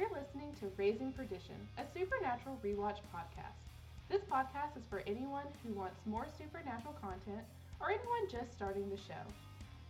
[0.00, 3.68] You're listening to Raising Perdition, a supernatural rewatch podcast.
[4.08, 7.44] This podcast is for anyone who wants more supernatural content
[7.80, 9.20] or anyone just starting the show.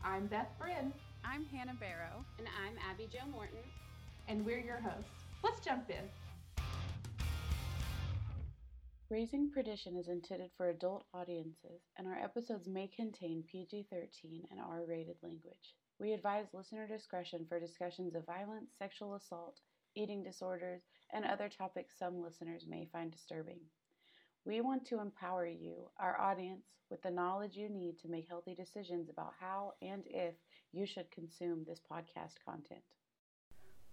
[0.03, 0.93] I'm Beth Bryn,
[1.25, 2.25] I'm Hannah Barrow.
[2.39, 3.63] And I'm Abby Jo Morton.
[4.27, 5.23] and we're your hosts.
[5.45, 6.03] Let's jump in.
[9.11, 14.59] Raising Perdition is intended for adult audiences, and our episodes may contain PG 13 and
[14.59, 15.77] R rated language.
[16.01, 19.61] We advise listener discretion for discussions of violence, sexual assault,
[19.95, 23.61] eating disorders, and other topics some listeners may find disturbing.
[24.45, 28.55] We want to empower you, our audience, with the knowledge you need to make healthy
[28.55, 30.35] decisions about how and if
[30.73, 32.81] you should consume this podcast content.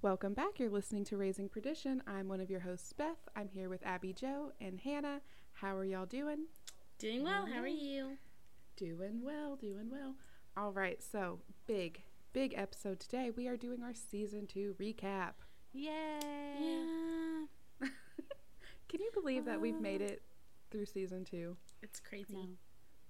[0.02, 0.60] Welcome back.
[0.60, 2.04] You're listening to Raising Perdition.
[2.08, 3.28] I'm one of your hosts, Beth.
[3.36, 5.22] I'm here with Abby Jo and Hannah.
[5.54, 6.46] How are y'all doing?
[7.00, 7.46] Doing well.
[7.46, 8.18] How are you?
[8.76, 10.16] Doing well, doing well.
[10.56, 13.32] All right, so big, big episode today.
[13.36, 15.34] We are doing our season two recap.
[15.78, 15.90] Yay!
[16.60, 17.88] Yeah.
[18.90, 20.22] Can you believe that we've made it
[20.72, 21.56] through season two?
[21.84, 22.34] It's crazy.
[22.34, 22.48] No.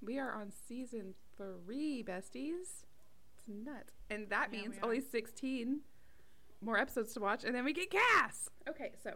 [0.02, 2.84] We are on season three, besties.
[3.38, 3.94] It's nuts.
[4.10, 5.80] And that Yeah, means only 16
[6.62, 8.50] more episodes to watch, and then we get Cas!
[8.68, 9.12] Okay, so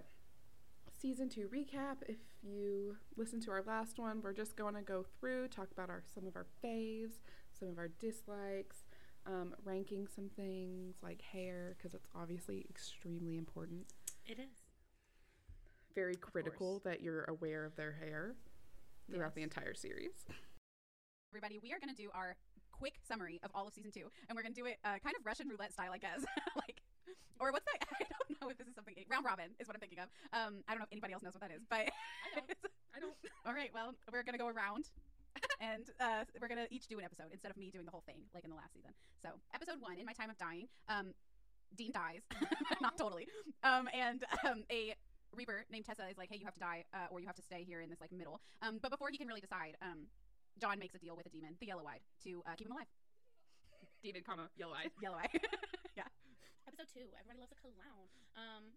[1.02, 1.98] season two recap.
[2.08, 5.90] If you listened to our last one, we're just going to go through, talk about
[5.90, 7.14] our some of our faves,
[7.60, 8.86] some of our dislikes,
[9.26, 13.86] um, ranking some things like hair, because it's obviously extremely important.
[14.26, 14.64] It is.
[15.96, 18.36] Very critical that you're aware of their hair
[19.10, 19.36] throughout Yes.
[19.36, 20.26] the entire series.
[21.32, 22.36] Everybody, we are going to do our
[22.72, 25.16] quick summary of all of season two, and we're going to do it uh, kind
[25.18, 26.24] of Russian roulette style, I guess.
[26.56, 26.82] like,
[27.40, 27.86] or what's that?
[28.00, 28.96] I don't know if this is something.
[29.10, 30.08] Round robin is what I'm thinking of.
[30.34, 32.46] Um, I don't know if anybody else knows what that is, but I don't.
[32.96, 33.14] I don't.
[33.46, 33.72] all right.
[33.74, 34.90] Well, we're going to go around.
[35.60, 38.22] And uh, we're gonna each do an episode instead of me doing the whole thing
[38.34, 38.92] like in the last season.
[39.22, 41.14] So, episode one, in my time of dying, um,
[41.76, 42.22] Dean dies,
[42.82, 43.28] not totally,
[43.64, 44.96] um, and um, a
[45.34, 47.42] Reaper named Tessa is like, "Hey, you have to die, uh, or you have to
[47.42, 50.08] stay here in this like middle." Um, but before he can really decide, um,
[50.60, 52.88] John makes a deal with a demon, the Yellow Eyed, to uh, keep him alive.
[54.02, 54.90] Demon, comma, yellow eyed.
[55.02, 55.30] Yellow Eye,
[55.98, 56.10] yeah.
[56.66, 57.06] Episode two.
[57.14, 58.10] Everybody loves a clown.
[58.34, 58.74] Um.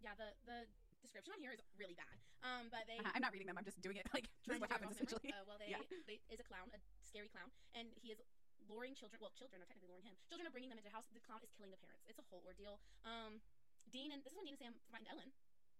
[0.00, 0.16] Yeah.
[0.16, 0.58] The the
[1.04, 2.16] description on here is really bad.
[2.40, 2.72] Um.
[2.72, 2.98] But they.
[3.00, 3.60] I'm not reading them.
[3.60, 5.30] I'm just doing it like this is what happens essentially.
[5.30, 5.84] Uh, well, they, yeah.
[6.08, 8.18] they is a clown, a scary clown, and he is
[8.66, 9.20] luring children.
[9.20, 10.16] Well, children are technically luring him.
[10.26, 11.04] Children are bringing them into the house.
[11.12, 12.08] The clown is killing the parents.
[12.08, 12.80] It's a whole ordeal.
[13.04, 13.44] Um,
[13.92, 15.28] Dean and this is when Dean and Sam find Ellen.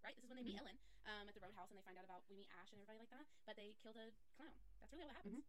[0.05, 0.77] Right, this is when they meet Ellen
[1.09, 3.09] um, at the roadhouse, and they find out about we meet Ash and everybody like
[3.09, 3.25] that.
[3.49, 4.53] But they killed a clown.
[4.77, 5.41] That's really what happens.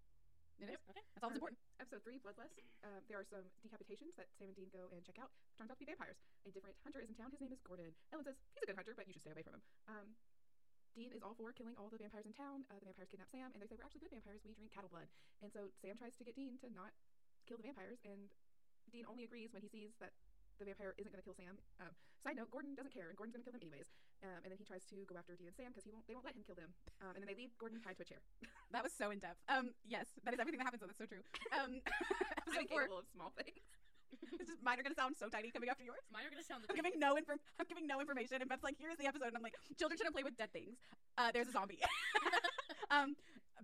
[0.56, 0.81] It is.
[0.89, 1.05] Okay.
[1.12, 1.61] That's all that's important.
[1.77, 2.56] Episode three, Bloodlust.
[2.81, 5.28] Uh, there are some decapitations that Sam and Dean go and check out.
[5.61, 6.17] Turns out to be vampires.
[6.49, 7.28] A different hunter is in town.
[7.28, 7.93] His name is Gordon.
[8.09, 9.62] Ellen says he's a good hunter, but you should stay away from him.
[9.84, 10.06] Um,
[10.97, 12.65] Dean is all for killing all the vampires in town.
[12.72, 14.41] Uh, the vampires kidnap Sam, and they say we're actually good vampires.
[14.49, 15.12] We drink cattle blood.
[15.44, 16.97] And so Sam tries to get Dean to not
[17.44, 18.33] kill the vampires, and
[18.88, 20.17] Dean only agrees when he sees that
[20.56, 21.61] the vampire isn't going to kill Sam.
[21.84, 21.93] Um,
[22.25, 23.93] side note: Gordon doesn't care, and Gordon's going to kill them anyways.
[24.25, 26.06] Um, and then he tries to go after Dean and Sam because he won't.
[26.09, 26.72] They won't let him kill them.
[27.04, 28.22] Um, and then they leave Gordon tied to a chair.
[28.75, 29.38] That was so in depth.
[29.49, 30.82] Um, yes, that is everything that happens.
[30.82, 31.22] So that's so true.
[31.54, 31.78] Um,
[32.49, 32.82] I'm episode four.
[32.82, 33.62] incapable of small things.
[34.38, 36.03] It's just, mine are gonna sound so tiny coming after yours.
[36.15, 37.38] Mine are gonna sound the I'm giving no inform.
[37.59, 40.15] I'm giving no information, and Beth's like, "Here's the episode." And I'm like, "Children shouldn't
[40.15, 40.78] play with dead things."
[41.19, 41.78] Uh, there's a zombie.
[42.91, 43.15] um,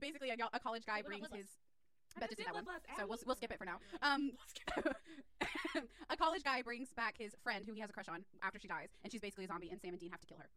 [0.01, 2.19] basically, a, a college guy Wait, what about brings his.
[2.19, 2.91] Beth just did that one, bloodlust.
[2.99, 3.79] so we'll we'll skip it for now.
[4.03, 4.33] Um,
[6.11, 8.69] a college guy brings back his friend who he has a crush on after she
[8.69, 10.49] dies, and she's basically a zombie, and Sam and Dean have to kill her.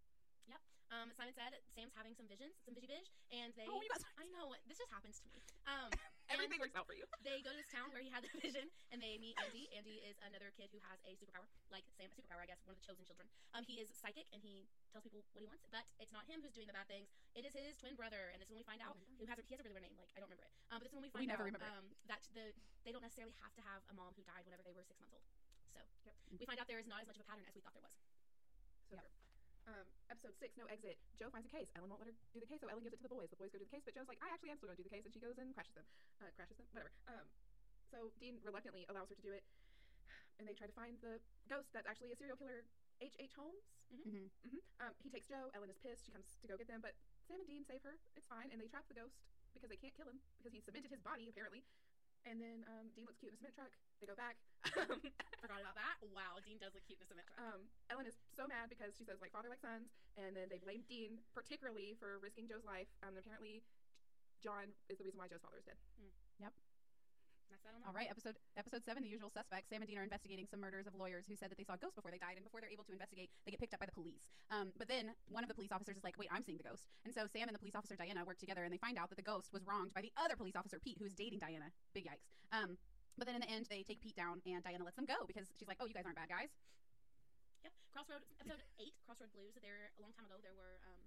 [0.95, 1.03] Yep.
[1.03, 3.67] Um, Simon said Sam's having some visions, some vishy vish, and they.
[3.67, 5.43] Oh, you got- I know this just happens to me.
[5.67, 5.91] Um,
[6.33, 7.03] Everything works out for you.
[7.27, 9.67] They go to this town where he had the vision, and they meet Andy.
[9.75, 12.73] Andy is another kid who has a superpower, like Sam, a superpower, I guess, one
[12.73, 13.27] of the chosen children.
[13.51, 16.39] Um, he is psychic, and he tells people what he wants, but it's not him
[16.39, 17.11] who's doing the bad things.
[17.35, 19.43] It is his twin brother, and this is when we find out who has a,
[19.45, 20.53] he has a really weird name, like I don't remember it.
[20.71, 22.55] Um, but this is when we find we never out remember um, that the
[22.87, 25.11] they don't necessarily have to have a mom who died whenever they were six months
[25.17, 25.25] old.
[25.73, 26.15] So Yep.
[26.39, 27.83] we find out there is not as much of a pattern as we thought there
[27.83, 27.97] was.
[28.93, 29.09] So true.
[29.65, 30.93] Um, episode six, no exit.
[31.17, 31.65] Jo finds a case.
[31.73, 33.29] Ellen won't let her do the case, so Ellen gives it to the boys.
[33.33, 34.83] The boys go do the case, but Jo's like, I actually am still going to
[34.85, 35.87] do the case, and she goes and crashes them.
[36.21, 36.93] Uh, crashes them, whatever.
[37.09, 37.25] Um,
[37.89, 39.41] so Dean reluctantly allows her to do it,
[40.37, 41.17] and they try to find the
[41.49, 42.61] ghost that's actually a serial killer,
[43.01, 43.17] H.
[43.17, 43.33] H.
[43.33, 43.65] Holmes.
[43.89, 44.29] Mhm.
[44.45, 45.49] hmm Um, he takes Jo.
[45.57, 46.05] Ellen is pissed.
[46.05, 46.93] She comes to go get them, but
[47.25, 47.97] Sam and Dean save her.
[48.13, 49.17] It's fine, and they trap the ghost
[49.57, 51.65] because they can't kill him because he cemented his body apparently.
[52.25, 53.73] And then um, Dean looks cute in a cement truck.
[54.01, 54.35] They go back.
[55.41, 55.95] Forgot about that.
[56.11, 57.39] Wow, Dean does look cute in the cement truck.
[57.39, 60.59] um, Ellen is so mad because she says like father like sons, and then they
[60.59, 62.89] blame Dean particularly for risking Jo's life.
[63.05, 63.61] Um, and apparently,
[64.43, 65.79] John is the reason why Jo's father is dead.
[66.41, 66.51] Yep.
[67.49, 67.87] That's that on that.
[67.87, 69.69] All right, episode episode seven, the usual suspects.
[69.69, 71.95] Sam and Dean are investigating some murders of lawyers who said that they saw ghosts
[71.95, 73.95] before they died, and before they're able to investigate, they get picked up by the
[73.95, 74.33] police.
[74.49, 76.89] Um, but then one of the police officers is like, "Wait, I'm seeing the ghost,"
[77.05, 79.19] and so Sam and the police officer Diana work together, and they find out that
[79.21, 81.69] the ghost was wronged by the other police officer Pete, who's dating Diana.
[81.93, 82.25] Big yikes.
[82.51, 82.77] Um,
[83.17, 85.47] but then in the end, they take Pete down, and Diana lets them go because
[85.57, 86.51] she's like, "Oh, you guys aren't bad guys."
[87.63, 87.73] Yep.
[87.91, 89.55] Crossroad episode eight, Crossroad Blues.
[89.61, 91.01] There a long time ago there were um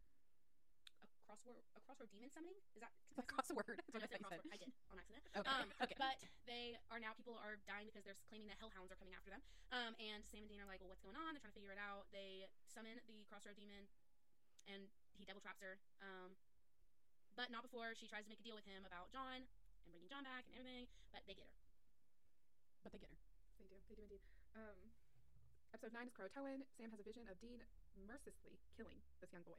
[1.04, 2.56] a crossword a crossroad demon summoning.
[2.74, 3.82] Is that Across the word.
[3.92, 4.40] That's I, what I said you said.
[4.40, 4.54] crossword.
[4.54, 5.22] I did on accident.
[5.36, 5.50] Okay.
[5.50, 5.96] Um, okay.
[5.98, 9.30] But they are now people are dying because they're claiming that hellhounds are coming after
[9.34, 9.42] them.
[9.74, 11.34] Um, and Sam and Dean are like, well, what's going on?
[11.34, 12.06] They're trying to figure it out.
[12.14, 13.90] They summon the crossroad demon,
[14.70, 14.86] and
[15.18, 15.76] he double traps her.
[16.00, 16.38] Um,
[17.34, 20.10] but not before she tries to make a deal with him about John and bringing
[20.10, 20.86] John back and everything.
[21.14, 21.58] But they get her.
[22.82, 23.20] But they get her.
[23.58, 23.78] They do.
[23.88, 24.22] They do indeed.
[24.54, 24.78] Um,
[25.74, 26.64] episode nine is Croatoan.
[26.78, 27.60] Sam has a vision of Dean
[28.06, 29.58] mercilessly killing this young boy.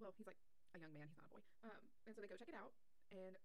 [0.00, 0.40] Well, he's like
[0.74, 1.06] a young man.
[1.08, 1.44] He's not a boy.
[1.62, 2.72] Um, and so they go check it out,
[3.12, 3.36] and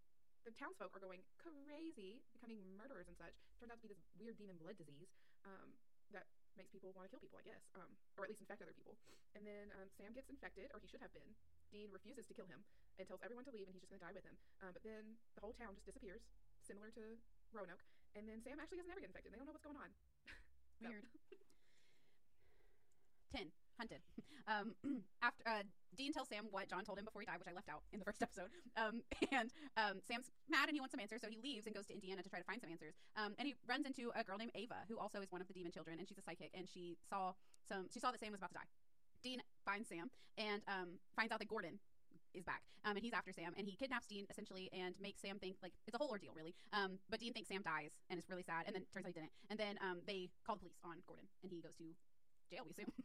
[0.47, 3.35] the townsfolk are going crazy, becoming murderers and such.
[3.59, 5.11] Turns out to be this weird demon blood disease
[5.43, 5.75] um,
[6.15, 6.25] that
[6.57, 8.95] makes people want to kill people, I guess, um, or at least infect other people.
[9.35, 11.27] And then um, Sam gets infected, or he should have been.
[11.69, 12.65] Dean refuses to kill him
[12.97, 14.35] and tells everyone to leave, and he's just going to die with him.
[14.65, 16.23] Um, but then the whole town just disappears,
[16.65, 17.19] similar to
[17.53, 17.83] Roanoke.
[18.15, 19.33] And then Sam actually doesn't ever get infected.
[19.33, 19.89] They don't know what's going on.
[20.81, 21.05] Weird.
[23.35, 23.47] Ten.
[23.77, 24.01] Hunted.
[24.49, 24.75] Um,
[25.21, 25.63] after uh,
[25.95, 27.99] Dean tells Sam what John told him before he died, which I left out in
[27.99, 28.51] the first episode.
[28.75, 31.87] Um, and um, Sam's mad and he wants some answers, so he leaves and goes
[31.87, 32.95] to Indiana to try to find some answers.
[33.15, 35.53] Um, and he runs into a girl named Ava, who also is one of the
[35.53, 36.51] demon children, and she's a psychic.
[36.51, 37.33] And she saw
[37.69, 37.87] some.
[37.93, 38.69] She saw that Sam was about to die.
[39.23, 41.79] Dean finds Sam and um, finds out that Gordon
[42.33, 45.39] is back, um, and he's after Sam, and he kidnaps Dean essentially and makes Sam
[45.39, 46.55] think like it's a whole ordeal, really.
[46.73, 49.19] Um, but Dean thinks Sam dies, and it's really sad, and then turns out he
[49.19, 49.33] didn't.
[49.49, 51.89] And then um, they call the police on Gordon, and he goes to
[52.49, 52.91] jail, we assume.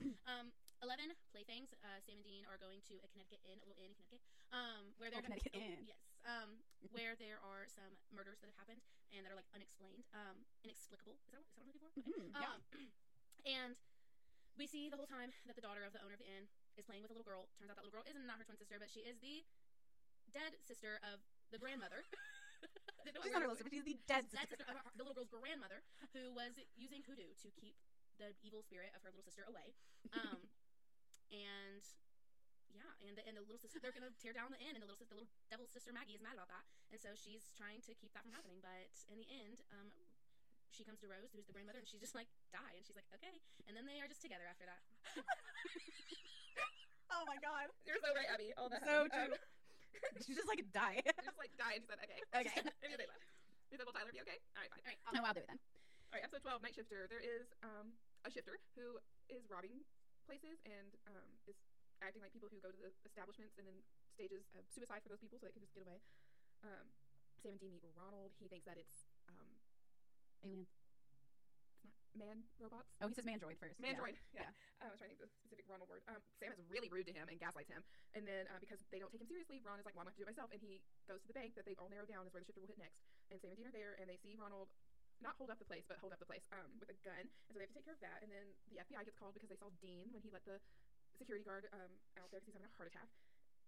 [0.24, 0.48] Um,
[0.80, 1.76] Eleven playthings.
[1.84, 4.24] Uh, Sam and Dean are going to a Connecticut inn, a little inn in Connecticut,
[4.48, 5.84] um, where Oh, they're Connecticut oh, Inn.
[5.84, 6.56] Yes, um,
[6.96, 8.80] where there are some murders that have happened
[9.12, 11.20] and that are like unexplained, um, inexplicable.
[11.28, 11.92] Is that what, is that what I'm looking for?
[11.92, 12.08] Okay.
[12.08, 12.48] Mhm, yeah.
[12.48, 12.60] Um,
[13.60, 13.72] and
[14.56, 16.48] we see the whole time that the daughter of the owner of the inn
[16.80, 17.46] is playing with a little girl.
[17.60, 19.44] Turns out that little girl is not her twin sister, but she is the
[20.32, 21.20] dead sister of
[21.52, 22.02] the grandmother.
[23.08, 24.60] The- She's not her little sister, she's the dead dead sister.
[24.60, 25.80] sister of her- the little girl's grandmother,
[26.12, 27.72] who was using hoodoo to keep
[28.20, 29.72] the evil spirit of her little sister away.
[30.12, 30.44] Um,
[31.32, 31.80] and
[32.76, 34.88] yeah, and the, and the little sister they're gonna tear down the inn, and the
[34.88, 37.80] little sister, the little devil sister Maggie is mad about that, and so she's trying
[37.88, 38.60] to keep that from happening.
[38.60, 39.88] But in the end, um,
[40.68, 43.08] she comes to Rose, who's the grandmother, and she's just like die, and she's like
[43.16, 44.84] okay, and then they are just together after that.
[47.20, 48.56] Oh my god, You're so right, Abby.
[48.56, 48.80] All that.
[48.88, 49.36] so happened.
[49.92, 50.24] true.
[50.24, 51.04] She's just like die.
[51.04, 51.84] Um, just like died.
[51.84, 52.60] and She said, "Okay." Okay.
[52.64, 53.28] and they left.
[53.68, 54.80] She said, "Well, Tyler, be okay." All right, fine.
[54.80, 55.60] All right, oh, I'll do it then.
[55.60, 57.04] All right, episode 12, Night Shifter.
[57.12, 57.92] There is um,
[58.24, 58.96] a shifter who
[59.28, 59.84] is robbing
[60.24, 61.54] places and um, is
[62.00, 63.76] acting like people who go to the establishments and then
[64.16, 66.00] stages of suicide for those people so they can just get away.
[66.64, 66.88] Um,
[67.44, 68.32] Sam and Dean meet Ronald.
[68.40, 69.46] He thinks that it's um,
[70.42, 70.72] Aliens.
[72.14, 72.90] Man robots.
[72.98, 73.78] Oh, he says mandroid first.
[73.78, 74.18] Mandroid.
[74.34, 74.46] Yeah.
[74.46, 74.82] Yeah.
[74.82, 76.02] Uh, I was trying to think of the specific Ronald word.
[76.10, 77.84] Um, Sam is really rude to him and gaslights him.
[78.16, 80.18] And then uh, because they don't take him seriously, Ron is like, well, I'm going
[80.18, 80.50] to do it myself.
[80.50, 82.64] And he goes to the bank that they've all narrowed down is where the shifter
[82.64, 83.04] will hit next.
[83.28, 84.72] And Sam and Dean are there and they see Ronald
[85.20, 87.28] not hold up the place, but hold up the place um, with a gun.
[87.28, 88.24] And so they have to take care of that.
[88.24, 90.56] And then the FBI gets called because they saw Dean when he let the
[91.20, 93.12] security guard um, out there because he's having a heart attack.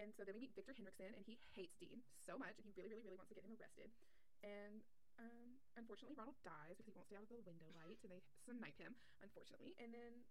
[0.00, 2.72] And so then we meet Victor Hendrickson, and he hates Dean so much, and he
[2.72, 3.92] really, really, really wants to get him arrested.
[4.40, 4.80] And
[5.18, 8.22] um, unfortunately, Ronald dies because he won't stay out of the window light, and they
[8.46, 9.74] snipe him, unfortunately.
[9.80, 10.24] And then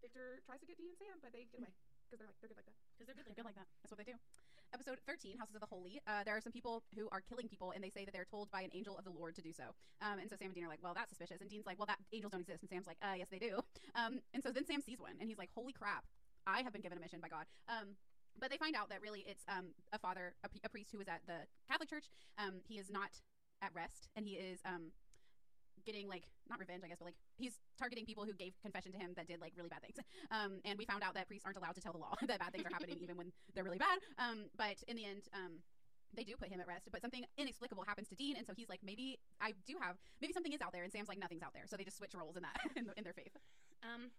[0.00, 1.74] Victor tries to get Dean and Sam, but they get away
[2.06, 2.78] because they're like they're good like that.
[2.96, 3.26] because they're good.
[3.28, 3.68] They're good like that.
[3.82, 4.16] That's what they do.
[4.72, 5.96] Episode 13, Houses of the Holy.
[6.04, 8.52] Uh, there are some people who are killing people, and they say that they're told
[8.52, 9.72] by an angel of the Lord to do so.
[10.04, 11.40] Um, and so Sam and Dean are like, well, that's suspicious.
[11.40, 12.60] And Dean's like, well, that angels don't exist.
[12.60, 13.60] And Sam's like, uh, yes, they do.
[13.96, 16.04] Um, and so then Sam sees one, and he's like, holy crap,
[16.46, 17.48] I have been given a mission by God.
[17.66, 17.96] Um,
[18.38, 20.98] but they find out that really it's um, a father, a, p- a priest who
[20.98, 22.04] was at the Catholic Church.
[22.36, 23.10] Um, he is not
[23.62, 24.92] at rest, and he is um,
[25.84, 28.98] getting like not revenge, I guess, but like he's targeting people who gave confession to
[28.98, 29.96] him that did like really bad things.
[30.28, 32.52] Um, and we found out that priests aren't allowed to tell the law that bad
[32.52, 33.96] things are happening even when they're really bad.
[34.20, 35.64] Um, but in the end, um,
[36.12, 36.88] they do put him at rest.
[36.92, 40.36] But something inexplicable happens to Dean, and so he's like, maybe I do have, maybe
[40.36, 40.84] something is out there.
[40.84, 41.64] And Sam's like, nothing's out there.
[41.64, 43.32] So they just switch roles in that in, the, in their faith.
[43.80, 44.12] Um,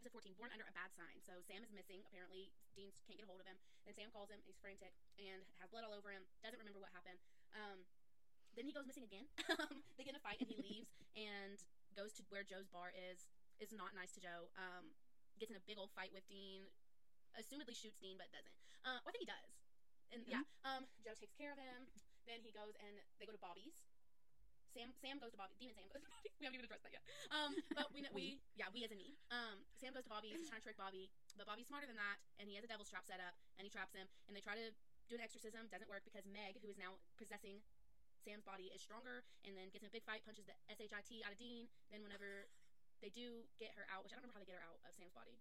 [0.00, 1.20] episode 14, born under a bad sign.
[1.24, 2.00] So Sam is missing.
[2.08, 3.60] Apparently, Dean can't get a hold of him.
[3.84, 4.40] Then Sam calls him.
[4.48, 6.24] He's frantic and has blood all over him.
[6.40, 7.20] Doesn't remember what happened.
[7.52, 7.84] Um,
[8.56, 9.28] then he goes missing again.
[9.96, 11.56] they get in a fight and he leaves and
[11.96, 13.28] goes to where Jo's bar is.
[13.60, 14.50] Is not nice to Jo.
[14.58, 14.90] Um,
[15.38, 16.66] gets in a big old fight with Dean.
[17.38, 18.50] Assumedly shoots Dean, but doesn't.
[18.82, 19.50] Uh, well, I think he does.
[20.10, 21.86] And yeah, um, Jo takes care of him.
[22.26, 23.72] Then he goes and they go to Bobby's.
[24.72, 25.54] Sam Sam goes to Bobby.
[25.60, 26.28] Demon Sam goes to Bobby.
[26.40, 27.04] We haven't even addressed that yet.
[27.28, 28.24] Um, but we, we
[28.56, 29.14] yeah we as in me.
[29.28, 30.32] Um, Sam goes to Bobby.
[30.32, 32.88] He's trying to trick Bobby, but Bobby's smarter than that, and he has a devil's
[32.88, 34.08] trap set up, and he traps him.
[34.26, 34.72] And they try to
[35.12, 37.60] do an exorcism, doesn't work because Meg, who is now possessing
[38.22, 41.34] Sam's body, is stronger, and then gets in a big fight, punches the shit out
[41.34, 41.66] of Dean.
[41.90, 42.46] Then whenever
[43.02, 44.94] they do get her out, which I don't remember how they get her out of
[44.94, 45.34] Sam's body.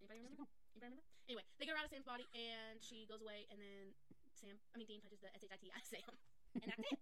[0.00, 0.48] Anybody remember?
[0.72, 1.06] Anybody remember?
[1.28, 3.92] Anyway, they get her out of Sam's body, and she goes away, and then
[4.32, 6.10] Sam, I mean Dean punches the shit out of Sam,
[6.64, 6.98] and that's it.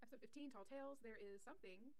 [0.00, 0.98] Episode 15, Tall Tales.
[1.04, 1.92] There is something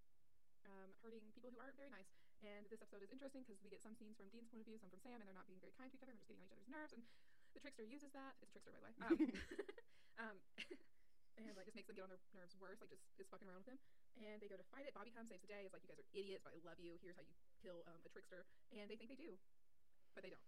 [0.64, 2.08] um, hurting people who aren't very nice,
[2.42, 4.80] And this episode is interesting because we get some scenes from Dean's point of view,
[4.80, 6.16] some from Sam, and they're not being very kind to each other.
[6.16, 6.92] They're just getting on each other's nerves.
[6.96, 7.04] And
[7.54, 8.34] the trickster uses that.
[8.42, 8.94] It's a trickster, by the way.
[9.04, 9.16] Um,
[10.24, 10.36] um,
[11.40, 12.78] and like just makes them get on their nerves worse.
[12.80, 13.80] Like just is fucking around with him.
[14.20, 14.92] And they go to fight it.
[14.92, 15.64] Bobby comes, saves the day.
[15.64, 17.00] Is like, you guys are idiots, but I love you.
[17.00, 17.32] Here's how you
[17.64, 18.44] kill um, a trickster.
[18.76, 19.36] And they think they do,
[20.12, 20.44] but they don't.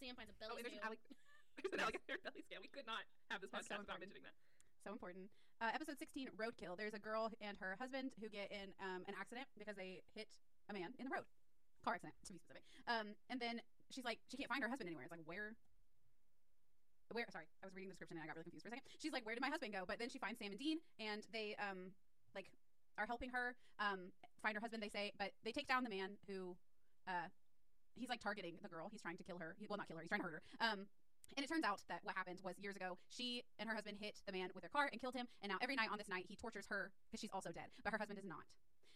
[0.00, 1.16] Sam finds a Oh, belly and there's an, scale.
[1.60, 2.60] there's an alligator belly scale.
[2.64, 4.12] We could not have this That's so without important.
[4.12, 4.36] mentioning that.
[4.84, 5.28] so important.
[5.60, 6.76] Uh, episode 16, Roadkill.
[6.76, 10.28] There's a girl and her husband who get in um, an accident because they hit
[10.68, 11.24] a man in the road.
[11.80, 12.64] Car accident, to be specific.
[12.84, 15.08] Um, and then she's like, she can't find her husband anywhere.
[15.08, 15.56] It's like, where?
[17.12, 17.26] Where?
[17.30, 18.86] Sorry, I was reading the description and I got really confused for a second.
[18.98, 19.84] She's like, where did my husband go?
[19.86, 21.94] But then she finds Sam and Dean, and they um,
[22.34, 22.50] like
[22.98, 24.10] are helping her um,
[24.42, 24.82] find her husband.
[24.82, 26.56] They say, but they take down the man who,
[27.06, 27.30] uh,
[27.94, 28.88] he's like targeting the girl.
[28.90, 29.54] He's trying to kill her.
[29.58, 30.02] He, well, not kill her.
[30.02, 30.44] He's trying to hurt her.
[30.60, 30.86] Um,
[31.36, 34.22] and it turns out that what happened was years ago, she and her husband hit
[34.26, 35.26] the man with their car and killed him.
[35.42, 37.92] And now every night on this night, he tortures her because she's also dead, but
[37.92, 38.46] her husband is not.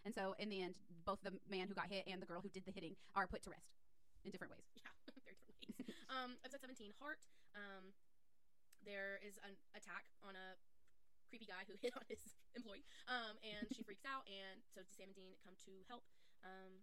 [0.04, 2.48] And so in the end, both the man who got hit and the girl who
[2.48, 3.76] did the hitting are put to rest
[4.24, 4.64] in different ways.
[4.76, 4.88] Yeah,
[5.26, 5.96] very different ways.
[6.16, 7.20] um, episode 17, Heart.
[7.54, 7.92] Um,
[8.84, 10.56] there is an attack on a
[11.28, 12.20] creepy guy who hit on his
[12.56, 12.84] employee.
[13.06, 16.02] Um, and she freaks out, and so Sam and Dean come to help.
[16.42, 16.82] Um,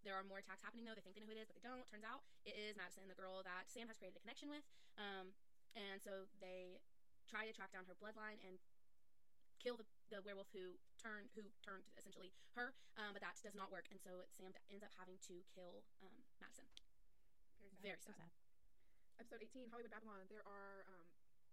[0.00, 0.96] there are more attacks happening though.
[0.96, 1.84] They think they know who it is, but they don't.
[1.84, 4.64] Turns out it is Madison, the girl that Sam has created a connection with.
[4.96, 5.36] Um,
[5.76, 6.80] and so they
[7.28, 8.56] try to track down her bloodline and
[9.60, 12.72] kill the, the werewolf who turned who turned essentially her.
[12.96, 16.16] Um, but that does not work, and so Sam ends up having to kill um,
[16.40, 16.64] Madison.
[17.84, 18.24] Very So sad.
[18.24, 18.32] sad.
[19.20, 20.24] Episode 18, Hollywood Babylon.
[20.32, 21.04] There are um,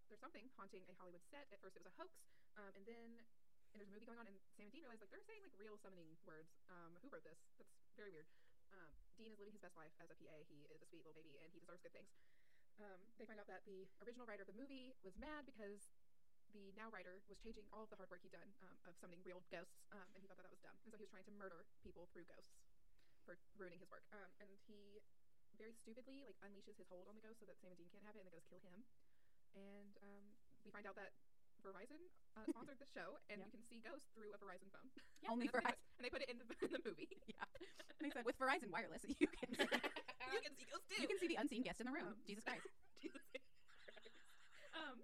[0.08, 1.52] there's something haunting a Hollywood set.
[1.52, 2.16] At first, it was a hoax,
[2.56, 5.12] um, and then and there's a movie going on, and Sam and Dean realize like
[5.12, 6.48] they're saying like real summoning words.
[6.72, 7.36] Um, who wrote this?
[7.60, 8.24] That's very weird.
[8.72, 10.38] Um, Dean is living his best life as a PA.
[10.48, 12.08] He is a sweet little baby, and he deserves good things.
[12.80, 15.92] Um, they find out that the original writer of the movie was mad because
[16.56, 19.20] the now writer was changing all of the hard work he'd done um, of summoning
[19.28, 21.28] real ghosts, um, and he thought that that was dumb, and so he was trying
[21.28, 22.64] to murder people through ghosts
[23.28, 24.08] for ruining his work.
[24.16, 25.04] Um, and he
[25.58, 28.06] very stupidly like unleashes his hold on the ghost so that Sam and Dean can't
[28.06, 28.86] have it, and the ghosts kill him.
[29.58, 30.24] And um,
[30.66, 31.14] we find out that
[31.66, 31.98] Verizon
[32.38, 33.48] uh, sponsored the show, and Yep.
[33.50, 34.88] you can see ghosts through a Verizon phone.
[35.34, 35.98] Only and, that's Verizon.
[35.98, 37.10] and they put it in the, in the movie.
[37.26, 37.42] Yeah.
[37.98, 41.02] And they said with Verizon Wireless, you can see, you can see ghosts too.
[41.02, 42.14] you can see the unseen guest in the room.
[42.14, 42.70] Um, Jesus Christ.
[43.02, 43.50] Jesus Christ.
[44.78, 44.98] um,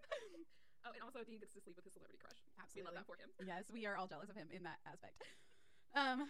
[0.85, 2.37] oh, and also Dean gets to sleep with his celebrity crush.
[2.61, 3.29] Absolutely, We love that for him.
[3.41, 5.17] Yes, we are all jealous of him in that aspect.
[5.97, 6.29] Um,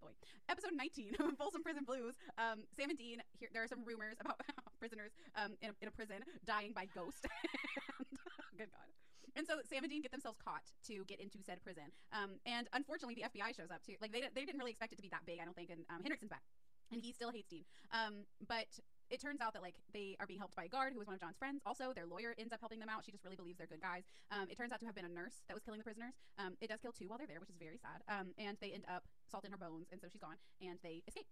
[0.00, 0.12] boy,
[0.48, 2.14] episode 19, of Folsom Prison Blues.
[2.38, 3.22] Um, Sam and Dean.
[3.38, 4.40] Here, there are some rumors about
[4.78, 7.26] prisoners um, in, a, in a prison dying by ghost.
[7.98, 8.88] and, good God.
[9.36, 11.92] And so Sam and Dean get themselves caught to get into said prison.
[12.12, 14.00] Um, and unfortunately, the FBI shows up too.
[14.00, 15.70] Like they, they didn't really expect it to be that big, I don't think.
[15.70, 16.42] And um, Hendrickson's back,
[16.90, 17.64] and he still hates Dean.
[17.92, 18.68] Um, but
[19.10, 21.14] it turns out that like they are being helped by a guard who was one
[21.14, 21.62] of John's friends.
[21.64, 23.04] Also, their lawyer ends up helping them out.
[23.04, 24.02] She just really believes they're good guys.
[24.30, 26.14] Um, it turns out to have been a nurse that was killing the prisoners.
[26.38, 28.02] Um, it does kill two while they're there, which is very sad.
[28.10, 31.02] Um, and they end up salt in her bones, and so she's gone, and they
[31.06, 31.26] escape.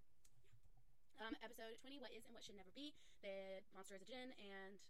[1.23, 2.91] Um, episode 20, What Is and What Should Never Be.
[3.23, 4.83] The monster is a djinn, and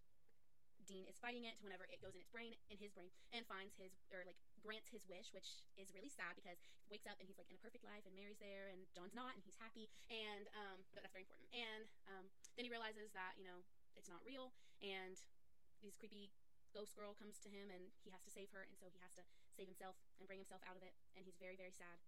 [0.84, 3.76] Dean is fighting it whenever it goes in its brain, in his brain, and finds
[3.80, 7.28] his, or like grants his wish, which is really sad because he wakes up and
[7.28, 9.88] he's like in a perfect life, and Mary's there, and John's not, and he's happy,
[10.12, 11.48] and um, but that's very important.
[11.52, 12.24] And um,
[12.54, 13.62] then he realizes that, you know,
[13.98, 15.18] it's not real, and
[15.82, 16.30] this creepy
[16.74, 19.14] ghost girl comes to him, and he has to save her, and so he has
[19.14, 21.98] to save himself and bring himself out of it, and he's very, very sad.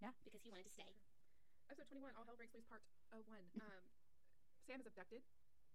[0.00, 0.16] Yeah.
[0.24, 0.96] Because he wanted to stay.
[1.68, 2.80] Episode 21, All Hell Breaks Loose Part
[3.12, 3.36] uh, 1.
[3.60, 3.84] Um,
[4.64, 5.20] Sam is abducted,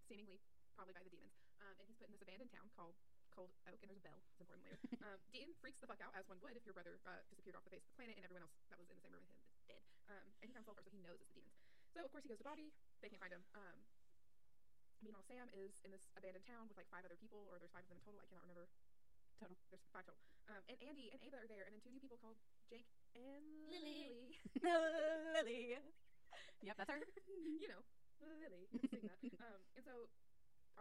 [0.09, 0.41] seemingly
[0.73, 2.97] probably by the demons, um, and he's put in this abandoned town called
[3.31, 4.19] Cold Oak, and there's a bell.
[4.35, 4.81] It's important later.
[5.07, 7.63] um, Dean freaks the fuck out, as one would if your brother uh, disappeared off
[7.63, 9.31] the face of the planet and everyone else that was in the same room with
[9.31, 9.83] him is dead.
[10.09, 11.55] Um, and he found sulfur, so he knows it's the demons.
[11.95, 12.75] So, of course, he goes to Bobby.
[13.05, 13.45] They can't find him.
[13.53, 13.77] Um,
[15.05, 17.85] meanwhile, Sam is in this abandoned town with like five other people, or there's five
[17.85, 18.17] of them in total.
[18.17, 18.65] I cannot remember.
[19.37, 19.53] Total.
[19.69, 20.17] There's five total.
[20.49, 23.45] Um, and Andy and Ava are there, and then two new people called Jake and
[23.69, 24.33] Lily.
[24.57, 25.77] Lily.
[26.65, 26.97] Yep, that's her.
[27.61, 27.85] you know,
[28.41, 28.65] Lily.
[28.89, 29.21] Sing that.
[29.37, 30.09] um, and so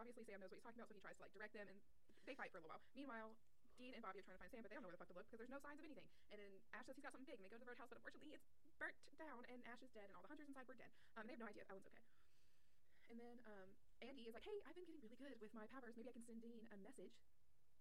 [0.01, 1.77] obviously Sam knows what he's talking about, so he tries to like direct them, and
[2.25, 2.81] they fight for a little while.
[2.97, 3.37] Meanwhile,
[3.77, 5.13] Dean and Bobby are trying to find Sam, but they don't know where the fuck
[5.13, 6.09] to look because there's no signs of anything.
[6.33, 8.01] And then Ash says he's got something big, and they go to the roadhouse, but
[8.01, 8.47] unfortunately it's
[8.81, 10.89] burnt down, and Ash is dead, and all the hunters inside were dead.
[11.19, 12.14] Um, they have no idea if Ellen's okay.
[13.09, 13.69] And then um,
[14.01, 15.93] Andy is like, "Hey, I've been getting really good with my powers.
[15.95, 17.13] Maybe I can send Dean a message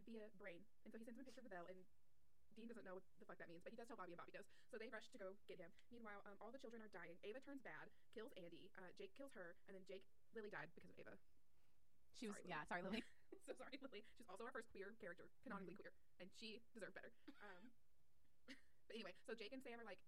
[0.05, 1.81] via brain." And so he sends him a picture of the bell, and
[2.55, 4.37] Dean doesn't know what the fuck that means, but he does tell Bobby, and Bobby
[4.37, 4.47] does.
[4.71, 5.73] So they rush to go get him.
[5.91, 7.19] Meanwhile, um, all the children are dying.
[7.25, 8.71] Ava turns bad, kills Andy.
[8.79, 11.17] Uh, Jake kills her, and then Jake Lily died because of Ava.
[12.15, 12.55] She was Sorry, Lily.
[12.55, 12.63] yeah.
[12.71, 13.03] Sorry, Lily.
[13.47, 14.07] so sorry, Lily.
[14.15, 17.11] She's also our first queer character, canonically queer, and she deserved better.
[17.43, 17.73] Um,
[18.87, 19.99] but anyway, so Jake and Sam are like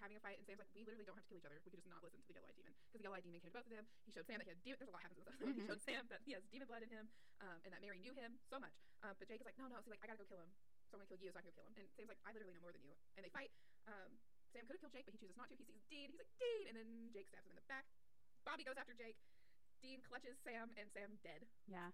[0.00, 1.60] having a fight, and Sam's like, "We literally don't have to kill each other.
[1.64, 3.58] We could just not listen to the yellow-eyed demon because the yellow-eyed demon came to
[3.60, 3.84] both of them.
[4.08, 4.76] He showed Sam that he had demon.
[4.80, 5.54] There's a lot happens in this episode.
[5.54, 5.68] He Mhm.
[5.70, 7.06] showed Sam that he has demon blood in him,
[7.40, 8.74] um, and that Mary knew him so much.
[9.04, 9.80] Um, but Jake is like, "No, no.
[9.84, 10.50] See, like, I gotta go kill him.
[10.90, 11.30] So I'm gonna kill you.
[11.32, 12.96] So I can go kill him." And Sam's like, "I literally know more than you."
[13.16, 13.52] And they fight.
[13.86, 14.18] Um,
[14.52, 15.56] Sam could have killed Jake, but he chooses not to.
[15.56, 16.10] He sees Dean.
[16.10, 16.66] He's like, Dean!
[16.68, 17.86] And then Jake stabs him in the back.
[18.44, 19.16] Bobby goes after Jake.
[19.80, 21.46] Dean clutches Sam, and Sam dead.
[21.66, 21.92] Yeah.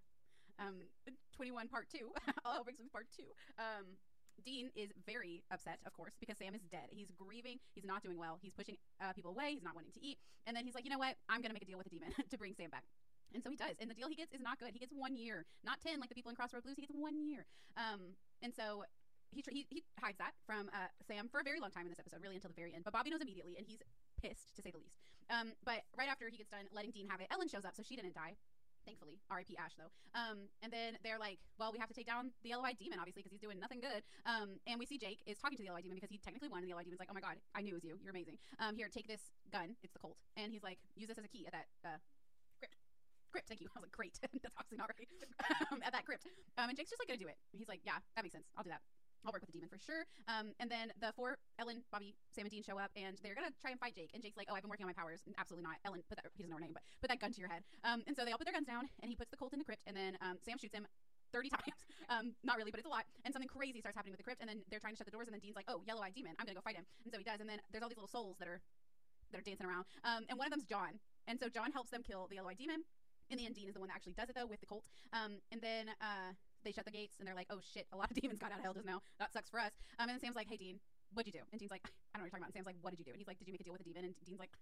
[0.59, 0.81] Um,
[1.33, 2.11] 21 part two.
[2.45, 3.29] All hell breaks loose part two.
[3.59, 3.97] Um,
[4.45, 6.89] Dean is very upset, of course, because Sam is dead.
[6.91, 7.59] He's grieving.
[7.73, 8.39] He's not doing well.
[8.41, 9.53] He's pushing uh, people away.
[9.53, 10.17] He's not wanting to eat.
[10.45, 11.15] And then he's like, you know what?
[11.29, 12.83] I'm going to make a deal with the demon to bring Sam back.
[13.33, 13.75] And so he does.
[13.79, 14.71] And the deal he gets is not good.
[14.71, 16.75] He gets one year, not 10 like the people in Crossroad Blues.
[16.75, 17.45] He gets one year.
[17.75, 18.83] Um, and so
[19.31, 21.99] he, he, he hides that from uh, Sam for a very long time in this
[21.99, 22.83] episode, really until the very end.
[22.83, 23.79] But Bobby knows immediately, and he's
[24.21, 24.97] pissed, to say the least.
[25.29, 27.83] Um, but right after he gets done letting Dean have it, Ellen shows up, so
[27.83, 28.39] she didn't die.
[28.87, 29.59] Thankfully, R.I.P.
[29.59, 29.91] Ash though.
[30.15, 33.03] Um, and then they're like, "Well, we have to take down the yellow eyed demon,
[33.03, 35.67] obviously, because he's doing nothing good." Um, and we see Jake is talking to the
[35.67, 37.35] yellow eyed demon because he technically won, and the yellow demon's like, "Oh my god,
[37.51, 37.99] I knew it was you.
[37.99, 38.39] You're amazing.
[38.63, 39.75] Um, here, take this gun.
[39.83, 41.99] It's the Colt." And he's like, "Use this as a key at that uh,
[42.63, 42.79] crypt."
[43.27, 43.67] Crypt, thank you.
[43.75, 45.11] I was like, "Great, that's obviously not right."
[45.67, 46.23] um, at that crypt,
[46.55, 47.35] um, and Jake's just like gonna do it.
[47.51, 48.47] He's like, "Yeah, that makes sense.
[48.55, 48.81] I'll do that."
[49.27, 50.07] I'll work with the demon for sure.
[50.31, 53.51] Um, and then the four Ellen, Bobby, Sam, and Dean show up, and they're gonna
[53.59, 54.15] try and fight Jake.
[54.15, 55.83] And Jake's like, "Oh, I've been working on my powers." Absolutely not.
[55.83, 56.31] Ellen, put that.
[56.31, 57.67] He doesn't know her name, but put that gun to your head.
[57.83, 59.59] Um, and so they all put their guns down, and he puts the Colt in
[59.59, 60.87] the crypt, and then um, Sam shoots him.
[61.33, 61.81] 30 times.
[62.07, 63.03] Um, not really, but it's a lot.
[63.25, 65.11] And something crazy starts happening with the crypt, and then they're trying to shut the
[65.11, 66.87] doors, and then Dean's like, oh, yellow eyed demon, I'm gonna go fight him.
[67.03, 68.61] And so he does, and then there's all these little souls that are
[69.31, 69.83] that are dancing around.
[70.07, 70.99] Um, and one of them's John.
[71.27, 72.87] And so John helps them kill the yellow eyed demon.
[73.29, 74.87] In the end, Dean is the one that actually does it though with the Colt.
[75.11, 76.31] Um, and then uh,
[76.63, 78.59] they shut the gates and they're like, oh shit, a lot of demons got out
[78.59, 79.01] of hell just now.
[79.19, 79.71] That sucks for us.
[79.99, 80.79] Um, and then Sam's like, hey Dean,
[81.13, 81.45] what'd you do?
[81.51, 82.51] And Dean's like, I don't know what you're talking about.
[82.53, 83.11] And Sam's like, what did you do?
[83.11, 84.05] And he's like, did you make a deal with a demon?
[84.05, 84.53] And Dean's like,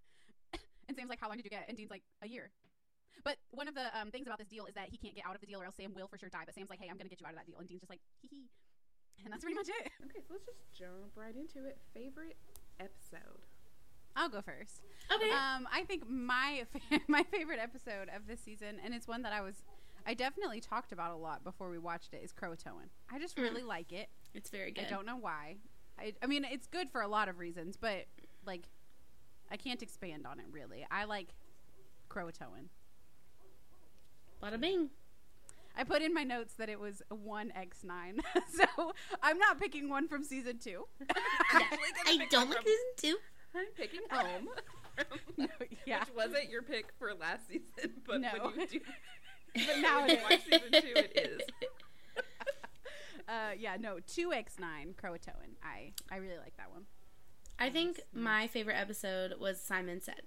[0.88, 1.66] and Sam's like, how long did you get?
[1.68, 2.52] And Dean's like, a year.
[3.24, 5.34] But one of the um, things about this deal is that he can't get out
[5.34, 6.44] of the deal or else Sam will for sure die.
[6.46, 7.58] But Sam's like, hey, I'm gonna get you out of that deal.
[7.58, 8.48] And Dean's just like, hee hee.
[9.24, 9.92] And that's pretty much it.
[10.06, 11.80] Okay, so let's just jump right into it.
[11.94, 12.38] Favorite
[12.80, 13.48] episode?
[14.16, 14.82] I'll go first.
[15.14, 15.30] Okay.
[15.30, 16.66] Um, I think my
[17.08, 19.56] my favorite episode of this season, and it's one that I was,
[20.06, 22.90] I definitely talked about a lot before we watched it, is Croatoan.
[23.12, 23.70] I just really mm-hmm.
[23.70, 24.10] like it.
[24.34, 24.86] it's very good.
[24.86, 25.58] I don't know why.
[26.00, 28.06] I, I mean, it's good for a lot of reasons, but
[28.46, 28.70] like,
[29.50, 30.86] I can't expand on it really.
[30.92, 31.30] I like
[32.10, 32.70] Croatoan.
[34.44, 34.90] Bada bing.
[35.78, 38.22] I put in my notes that it was one X nine,
[38.56, 40.86] so I'm not picking one from season two.
[41.10, 43.18] I don't like season two.
[43.56, 44.18] I'm picking oh.
[44.18, 44.50] home.
[45.38, 45.48] No,
[45.86, 46.00] yeah.
[46.00, 48.30] Which wasn't your pick for last season, but No.
[48.42, 48.80] when you do
[49.56, 51.42] But now when it you watch season two, it is.
[53.28, 55.58] Uh, yeah, no, two X nine Croatoan.
[55.64, 56.84] I I really like that one.
[57.58, 60.22] I think my favorite episode was Simon Said.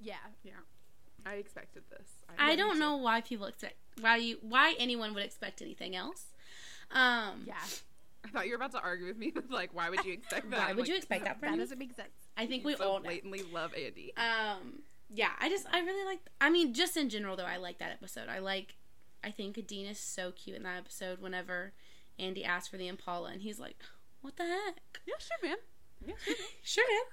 [0.00, 0.52] Yeah, Yeah,
[1.26, 2.08] I expected this.
[2.38, 2.80] I me don't too.
[2.80, 6.24] know why people expect why you why anyone would expect anything else.
[6.90, 7.54] Um, yeah,
[8.24, 9.32] I thought you were about to argue with me.
[9.50, 10.58] Like, why would you expect that?
[10.58, 11.58] why I'm would like, you expect that from that me?
[11.58, 12.08] doesn't make sense.
[12.38, 13.04] I think you we so all know.
[13.04, 14.14] blatantly love Andy.
[14.16, 14.80] Um,
[15.12, 16.20] yeah, I just I really like.
[16.40, 18.28] I mean, just in general though, I like that episode.
[18.28, 18.74] I like.
[19.22, 21.20] I think Dean is so cute in that episode.
[21.20, 21.72] Whenever
[22.18, 23.76] Andy asks for the Impala, and he's like,
[24.22, 25.56] "What the heck?" Yeah, sure, man.
[26.06, 26.34] Yeah, sure.
[26.36, 26.46] man.
[26.62, 27.04] Sure, man.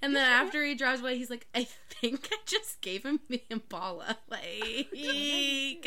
[0.00, 3.42] And then after he drives away, he's like, "I think I just gave him the
[3.50, 5.86] Impala." Like,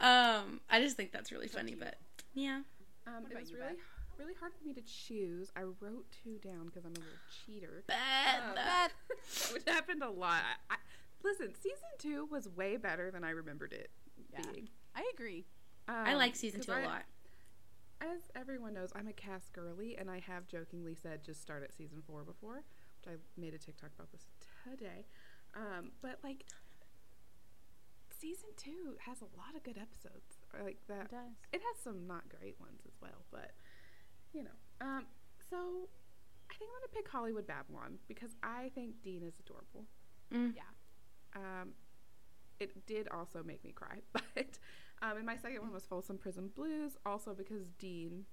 [0.00, 1.74] um, I just think that's really funny.
[1.74, 1.96] But
[2.34, 2.60] yeah,
[3.06, 3.74] Um, What it about was you, really,
[4.18, 5.50] really hard for me to choose.
[5.56, 7.84] I wrote two down because I'm a little cheater.
[7.86, 8.40] bad.
[8.48, 8.90] Um, bad.
[9.52, 10.42] which happened a lot.
[10.70, 10.76] I, I,
[11.24, 13.90] listen, season two was way better than I remembered it
[14.32, 14.40] Yeah.
[14.52, 14.68] being.
[14.94, 15.46] I agree.
[15.88, 17.02] I Um, like season two a I- lot.
[18.00, 21.72] As everyone knows, I'm a Cas girly, and I have jokingly said just start at
[21.72, 24.26] season four before, which I made a TikTok about this
[24.70, 25.06] today.
[25.54, 26.44] Um, but like,
[28.20, 30.36] season two has a lot of good episodes.
[30.62, 31.36] Like that, does.
[31.52, 33.52] it has some not great ones as well, but
[34.36, 34.50] you know.
[34.80, 35.06] Um,
[35.50, 35.56] so
[36.50, 39.86] I think I'm gonna pick Hollywood Babylon because I think Dean is adorable.
[40.32, 40.54] Mm.
[40.54, 40.62] Yeah.
[41.34, 41.70] Um,
[42.60, 44.58] it did also make me cry, but
[45.02, 48.26] um, and my second one was Folsom Prison Blues, also because Dean.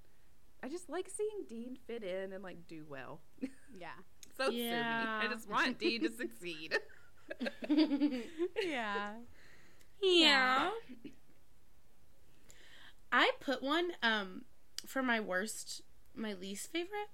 [0.66, 3.22] I just like seeing Dean fit in and like do well.
[3.76, 3.88] Yeah.
[4.38, 4.70] so sue me.
[4.70, 5.22] Yeah.
[5.24, 6.78] I just want Dean to succeed.
[8.64, 9.14] Yeah.
[10.02, 10.70] Yeah.
[13.12, 14.44] I put one um
[14.86, 15.82] for my worst,
[16.16, 17.10] my least favorite.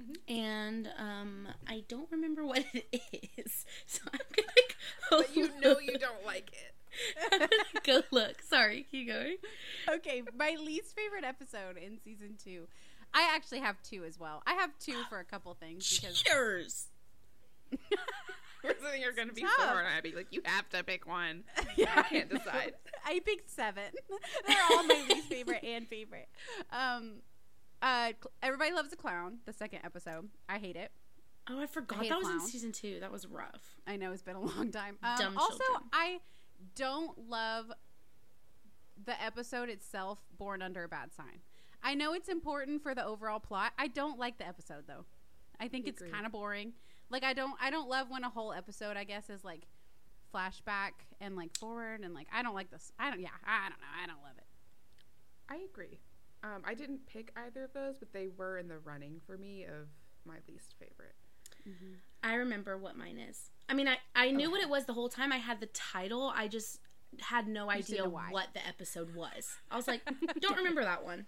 [0.00, 0.16] Mhm.
[0.28, 2.86] And um I don't remember what it
[3.36, 3.64] is.
[3.86, 4.48] So I'm gonna
[5.10, 6.70] go but you know you don't like it.
[7.32, 7.48] I'm
[7.84, 8.42] go look.
[8.42, 9.36] Sorry, keep going.
[9.88, 12.66] Okay, my least favorite episode in season two.
[13.12, 14.42] I actually have two as well.
[14.46, 16.86] I have two for a couple things because Cheers.
[18.62, 19.50] We're sitting here gonna be Tough.
[19.58, 20.12] so hard on Abby.
[20.16, 21.44] Like you have to pick one.
[21.76, 22.72] yeah, I can't decide.
[23.04, 23.84] I picked seven.
[24.46, 26.28] They're all my least favorite and favorite.
[26.72, 27.16] Um,
[27.82, 29.38] uh, everybody loves a clown.
[29.46, 30.90] The second episode, I hate it.
[31.48, 33.00] Oh, I forgot hate that was in season two.
[33.00, 33.76] That was rough.
[33.86, 34.96] I know it's been a long time.
[35.02, 35.90] Um, also, children.
[35.92, 36.20] I
[36.74, 37.66] don't love
[39.04, 41.40] the episode itself, "Born Under a Bad Sign."
[41.82, 43.72] I know it's important for the overall plot.
[43.78, 45.04] I don't like the episode though.
[45.60, 46.72] I think it's kind of boring.
[47.10, 49.66] Like I don't I don't love when a whole episode I guess is like
[50.34, 52.90] flashback and like forward and like I don't like this.
[52.98, 53.86] I don't yeah, I don't know.
[54.02, 54.44] I don't love it.
[55.48, 56.00] I agree.
[56.44, 59.64] Um, I didn't pick either of those, but they were in the running for me
[59.64, 59.88] of
[60.26, 61.14] my least favorite.
[62.22, 63.50] I remember what mine is.
[63.70, 65.32] I mean, I, I knew what it was the whole time.
[65.32, 66.30] I had the title.
[66.36, 66.80] I just
[67.20, 68.28] had no You just didn't idea why.
[68.30, 69.56] what the episode was.
[69.70, 70.02] I was like,
[70.40, 71.20] don't remember that one.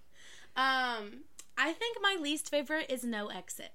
[0.54, 1.24] Um,
[1.56, 3.72] I think my least favorite is No Exit.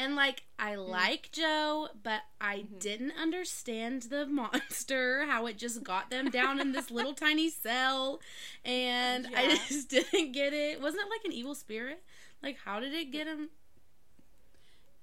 [0.00, 2.78] And like, I like Jo, but I Mhm.
[2.80, 8.20] didn't understand the monster, how it just got them down in this little tiny cell.
[8.64, 10.80] And I just didn't get it.
[10.80, 12.02] Wasn't it like an evil spirit?
[12.42, 13.50] Like, how did it get him?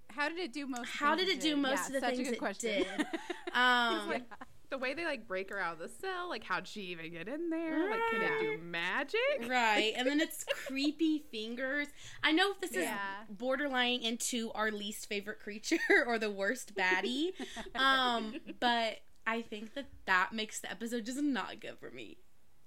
[0.09, 0.93] How did it do most?
[0.95, 2.83] of the How things did it do most Yeah, of the things it question.
[2.83, 3.07] did?
[3.53, 4.23] Um, like
[4.69, 7.27] the way they like break her out of the cell, like how'd she even get
[7.27, 7.89] in there?
[7.89, 9.19] Like, can it do magic?
[9.47, 11.87] right, and then it's creepy fingers.
[12.23, 12.97] I know this is Yeah.
[13.29, 15.77] borderline into our least favorite creature
[16.07, 17.31] or the worst baddie,
[17.75, 22.17] um, but I think that that makes the episode just not good for me.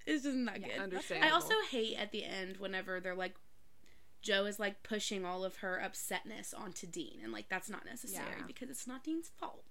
[0.05, 0.87] It's just not Yeah.
[0.87, 1.03] good.
[1.21, 3.35] I also hate at the end whenever they're like.
[4.23, 8.27] Jo is like pushing all of her upsetness onto Dean, and like that's not necessary
[8.37, 8.43] Yeah.
[8.45, 9.63] because it's not Dean's fault.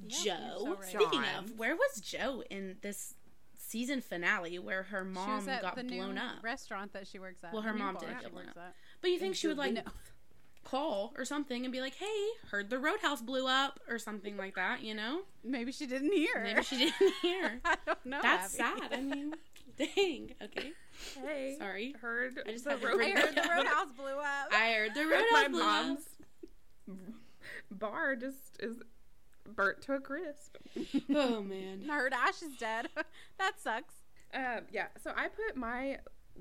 [0.00, 0.58] Yeah, you're Jo.
[0.58, 0.84] so right.
[0.84, 1.44] Speaking John.
[1.44, 3.14] of, where was Jo in this
[3.58, 6.42] season finale where her she mom was at got the blown new up?
[6.42, 7.52] restaurant that she works at.
[7.52, 8.74] Well, her mom did she get blown works at.
[9.00, 9.82] But you think she would like No.
[10.64, 14.54] call or something and be like, "Hey, heard the roadhouse blew up" or something like
[14.56, 15.22] that, you know?
[15.42, 16.40] Maybe she didn't hear.
[16.42, 17.60] Maybe she didn't hear.
[17.64, 18.20] I don't know.
[18.22, 18.80] That's Abby.
[18.80, 18.92] sad.
[18.92, 19.34] I mean,
[19.78, 20.34] dang.
[20.42, 20.72] Okay,
[21.20, 21.94] hey, sorry.
[22.00, 24.52] heard I just the road- I heard the roadhouse blew up.
[24.52, 25.66] I heard the my roadhouse blew up.
[25.86, 26.06] mom's
[27.70, 28.76] bar just is
[29.46, 30.56] burnt to a crisp.
[31.14, 31.84] Oh man.
[31.90, 32.88] I heard Ash is dead.
[33.38, 33.94] that sucks.
[34.34, 35.98] Um, yeah, so I put my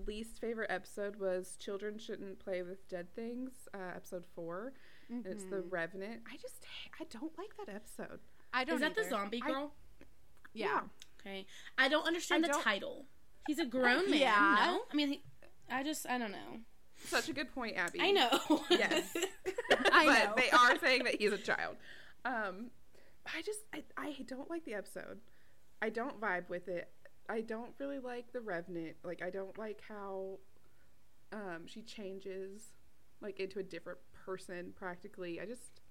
[0.07, 4.73] least favorite episode was "Children Shouldn't Play with Dead Things," uh, episode four.
[5.09, 5.71] And it's the Mhm.
[5.71, 6.21] Revenant.
[6.31, 6.65] I just
[6.99, 8.19] I don't like that episode.
[8.53, 8.75] I don't.
[8.75, 9.09] Is that the either.
[9.09, 9.73] zombie I- girl?
[10.53, 10.81] Yeah.
[11.19, 11.45] Okay.
[11.77, 13.05] I don't understand I the don't- title.
[13.47, 14.19] He's a grown man.
[14.21, 14.55] Yeah.
[14.65, 15.23] No, I mean, he,
[15.69, 16.59] I just I don't know.
[17.05, 17.99] such a good point, Abby.
[18.01, 18.29] I know.
[18.69, 19.03] Yes.
[19.91, 20.33] I but know.
[20.37, 21.75] they are saying that he's a child.
[22.23, 22.69] Um,
[23.25, 25.19] I just I, I don't like the episode.
[25.81, 26.89] I don't vibe with it.
[27.29, 28.95] I don't really like the Revenant.
[29.03, 30.39] Like I don't like how
[31.31, 32.63] um she changes
[33.21, 35.39] like into a different person practically.
[35.39, 35.81] I just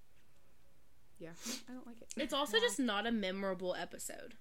[1.19, 1.31] yeah,
[1.69, 2.09] I don't like it.
[2.17, 2.63] It's also Yeah.
[2.63, 4.35] just not a memorable episode.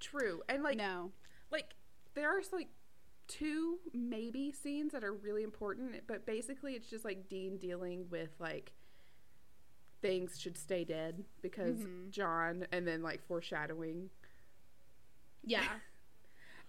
[0.00, 0.42] True.
[0.48, 1.12] And like no.
[1.50, 1.74] like
[2.14, 2.68] there are like
[3.28, 8.30] two maybe scenes that are really important, but basically it's just like Dean dealing with
[8.38, 8.72] like
[10.02, 12.10] things should stay dead because Mhm.
[12.10, 14.10] John and then like foreshadowing.
[15.44, 15.78] Yeah.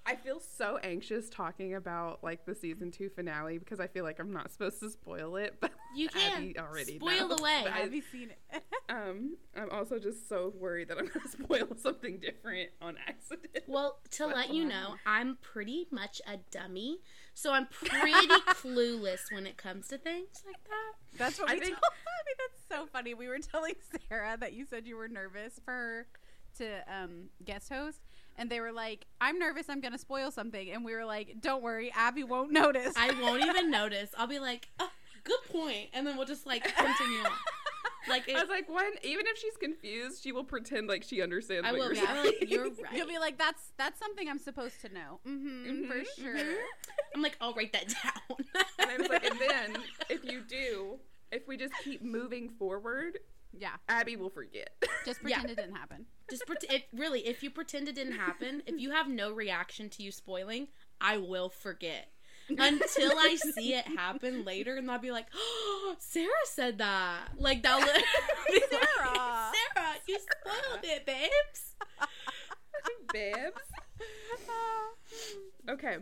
[0.05, 4.19] I feel so anxious talking about like the season 2 finale because I feel like
[4.19, 7.39] I'm not supposed to spoil it, but You can Abby already spoil knows.
[7.39, 7.63] away.
[7.67, 8.63] I- Have you seen it?
[8.89, 13.63] um I'm also just so worried that I'm going to spoil something different on accident.
[13.67, 16.99] Well, to But- let you know, I'm pretty much a dummy,
[17.33, 18.11] so I'm pretty
[18.49, 21.17] clueless when it comes to things like that.
[21.17, 21.83] That's what I we think- told.
[21.83, 23.13] I mean, that's so funny.
[23.13, 23.73] We were telling
[24.09, 26.07] Sarah that you said you were nervous for her
[26.57, 27.99] to um, guest host,
[28.37, 29.69] and they were like, "I'm nervous.
[29.69, 33.43] I'm gonna spoil something," and we were like, "Don't worry, Abby won't notice." I won't
[33.43, 34.09] even notice.
[34.17, 34.89] I'll be like, oh,
[35.23, 37.31] "Good point," and then we'll just like continue on.
[38.05, 41.21] Like, it, I was like, when even if she's confused, she will pretend like she
[41.21, 41.99] understands I what will you're be.
[42.05, 42.35] I'm saying.
[42.41, 45.93] like, "You're right." You'll be like, "That's that's something I'm supposed to know." Mm-hmm, for
[45.99, 46.35] Mhm, sure.
[46.35, 46.55] Mhm.
[47.15, 48.37] I'm like, "I'll write that down."
[48.77, 49.77] and I was like, and then
[50.09, 50.99] if you do,
[51.31, 53.19] if we just keep moving forward,
[53.57, 54.71] Yeah, Abby will forget.
[55.05, 55.39] just Yeah.
[55.39, 56.05] pretend it didn't happen.
[56.29, 59.89] Just pret- if, really, if you pretend it didn't happen, if you have no reaction
[59.91, 60.67] to you spoiling,
[60.99, 62.07] I will forget
[62.49, 67.61] until I see it happen later, and I'll be like, "Oh, Sarah said that." Like
[67.63, 67.77] that.
[67.79, 69.51] Will be Sarah.
[69.75, 71.75] Sarah, you spoiled it, babes.
[73.13, 73.61] Babes.
[75.69, 75.97] Okay.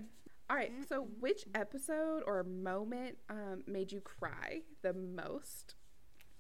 [0.50, 0.72] All right.
[0.90, 5.76] So, which episode or moment um, made you cry the most?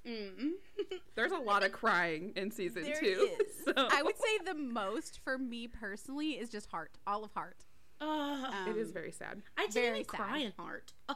[0.07, 0.51] Mm.
[1.15, 3.29] There's a lot of crying in season There two.
[3.39, 3.47] is.
[3.65, 7.63] So I would say the most for me personally is just Heart, all of Heart.
[8.01, 9.43] Oh, it is Um, very sad.
[9.57, 10.93] I didn't very even cry in heart.
[11.07, 11.15] Oh,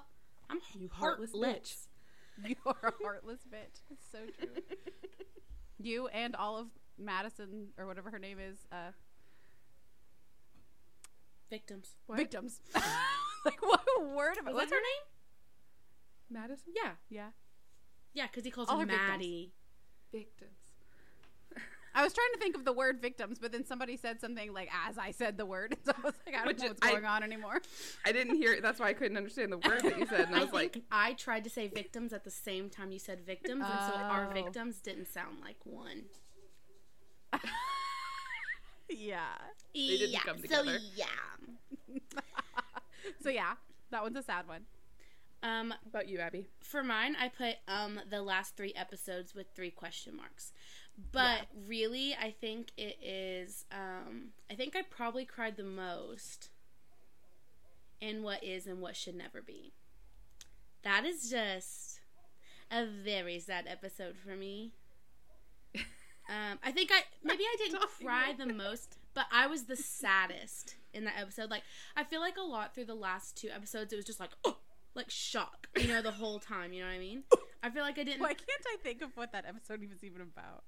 [0.52, 1.88] I'm You heartless heartless.
[2.46, 3.82] You are a heartless bitch.
[3.90, 4.62] It's so true.
[5.80, 6.68] you and all of
[7.00, 8.92] Madison or whatever her name is, uh,
[11.50, 11.96] Victims.
[12.08, 12.18] What?
[12.18, 12.60] victims.
[13.46, 13.82] like what
[14.14, 14.54] word of it?
[14.54, 16.42] What's her her name?
[16.42, 16.74] Madison?
[16.76, 17.30] Yeah, Yeah.
[18.16, 19.10] Yeah, because he calls All her her victims.
[19.10, 19.52] Maddie.
[20.12, 20.52] Victims.
[21.98, 24.70] I was trying to think of the word victims, but then somebody said something like
[24.90, 25.78] as I said the word.
[25.86, 27.62] So I was like, I don't Which know is- what's I- going on anymore.
[28.06, 28.62] I didn't hear it.
[28.62, 30.28] That's why I couldn't understand the word that you said.
[30.28, 33.00] And I I was like, I tried to say victims at the same time you
[33.00, 34.34] said victims, and so our Oh.
[34.34, 36.04] victims didn't sound like one.
[38.90, 39.20] yeah.
[39.74, 40.78] They didn't yeah, come So together.
[40.96, 41.06] yeah.
[43.22, 43.54] So yeah,
[43.92, 44.62] that one's a sad one.
[45.46, 46.48] Um, How about you, Abby?
[46.62, 50.52] for mine, I put um the last three episodes with three question marks.
[51.12, 53.66] But really, I think it is.
[53.72, 56.50] Um, I think I probably cried the most
[58.02, 59.74] in what is and what should never be.
[60.84, 62.00] That is just
[62.72, 64.74] a very sad episode for me.
[66.28, 70.74] Um, I think I maybe I didn't cry the most, but I was the saddest
[70.92, 71.52] in that episode.
[71.52, 71.62] Like
[71.96, 74.58] I feel like a lot through the last two episodes, it was just like oh,
[74.96, 76.74] like shock, you know, the whole time.
[76.74, 77.24] You know what I mean?
[77.64, 78.22] I feel like I didn't.
[78.22, 80.64] Why can't I think of what that episode was even about?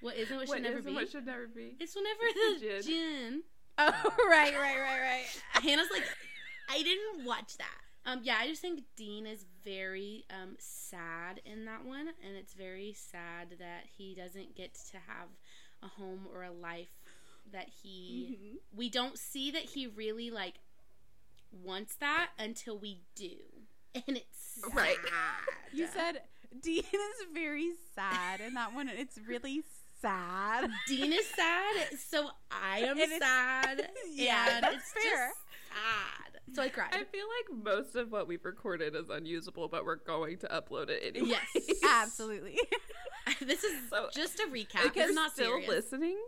[0.00, 0.94] What isn't what What should never is be?
[0.94, 1.76] what should never be?
[1.80, 2.82] It's whenever the djinn.
[2.82, 3.42] djinn.
[3.78, 3.90] Oh,
[4.30, 5.62] right, right, right, right.
[5.62, 6.04] Hannah's like,
[6.70, 7.80] I didn't watch that.
[8.06, 12.52] Um, yeah, I just think Dean is very um sad in that one, and it's
[12.52, 15.28] very sad that he doesn't get to have
[15.82, 16.90] a home or a life
[17.52, 18.36] that he.
[18.38, 18.56] Mhm.
[18.76, 20.56] We don't see that he really like
[21.62, 23.36] wants that until we do,
[24.08, 24.74] and it's sad.
[24.74, 24.96] Right.
[25.72, 26.20] You said
[26.62, 29.62] Dean is very sad and that one it's really
[30.00, 30.70] sad.
[30.88, 33.88] Dean is sad, so I am And sad.
[34.12, 35.28] Yeah, and that's it's fair.
[35.28, 35.38] Just
[35.70, 36.54] sad.
[36.54, 36.90] So I cried.
[36.92, 40.88] I feel like most of what we've recorded is unusable, but we're going to upload
[40.90, 41.36] it anyway.
[41.54, 41.80] Yes.
[41.84, 42.58] Absolutely.
[43.40, 44.84] this is So, just a recap.
[44.86, 45.68] If you're not still serious.
[45.68, 46.18] listening,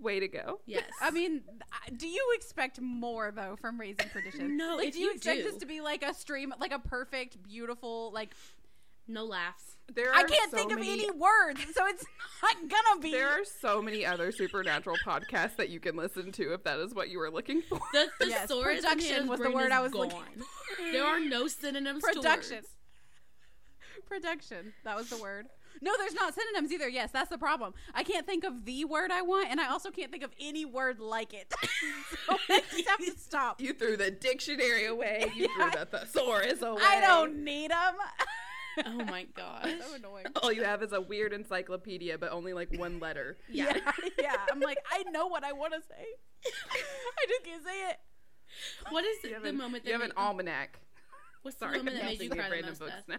[0.00, 0.60] way to go.
[0.66, 0.84] Yes.
[1.00, 1.42] I mean,
[1.96, 4.56] do you expect more though from Raising Perdition?
[4.56, 6.72] No, like, if do you you expect do- this to be like a stream, like
[6.72, 8.30] a perfect, beautiful, like
[9.08, 9.62] no laughs.
[9.94, 12.04] There I can't so think of any words, so it's
[12.42, 13.12] not gonna be.
[13.12, 16.92] There are so many other supernatural podcasts that you can listen to if that is
[16.92, 17.78] what you were looking for.
[17.92, 20.00] The Yes, thesaurus in production was the word I was gone.
[20.08, 20.92] looking For.
[20.92, 22.48] There are no synonyms production.
[22.48, 22.68] to words.
[24.06, 24.72] Production.
[24.84, 25.46] That was the word.
[25.80, 26.88] No, there's not synonyms either.
[26.88, 27.74] Yes, that's the problem.
[27.94, 30.64] I can't think of the word I want, and I also can't think of any
[30.64, 31.52] word like it.
[32.26, 33.60] so I just have to stop.
[33.60, 35.30] You threw the dictionary away.
[35.34, 35.70] You Yeah.
[35.70, 36.82] threw the thesaurus away.
[36.84, 37.94] I don't need them.
[38.86, 39.70] Oh my gosh.
[39.80, 40.26] so annoying.
[40.42, 43.38] All you have is a weird encyclopedia, but only like one letter.
[43.48, 43.72] Yeah.
[43.74, 44.36] yeah, yeah.
[44.52, 46.04] I'm like, I know what I want to say.
[46.44, 47.96] I just can't say it.
[48.90, 50.78] What is You the an, moment that you have an almanac.
[51.42, 52.78] What's Sorry, the moment that made you thinking cry the random most?
[52.80, 53.16] books now.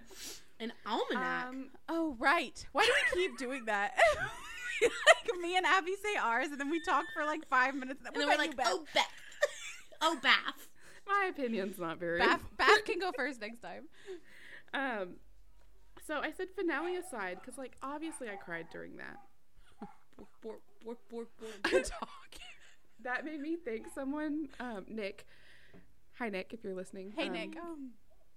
[0.60, 1.48] An almanac.
[1.50, 2.66] Um, Oh right.
[2.72, 3.98] Why do we keep doing that?
[4.82, 8.02] like me and Abby say ours, and then we talk for like five minutes.
[8.06, 9.06] and then we're like, oh, Beth.
[10.02, 10.68] oh, Bath.
[11.08, 12.20] my opinion's not very.
[12.20, 13.84] Bath, Bath can go first next time.
[14.74, 15.16] Um,
[16.06, 19.18] so I said finale aside because, like, obviously I cried during that.
[20.18, 21.84] Bork, bork, bork, bork, The bork.
[21.90, 22.10] dog.
[23.04, 25.26] That made me think someone, um, Nick.
[26.18, 27.14] Hi, Nick, if you're listening.
[27.16, 27.50] Hey um, Nick.
[27.62, 27.76] Oh,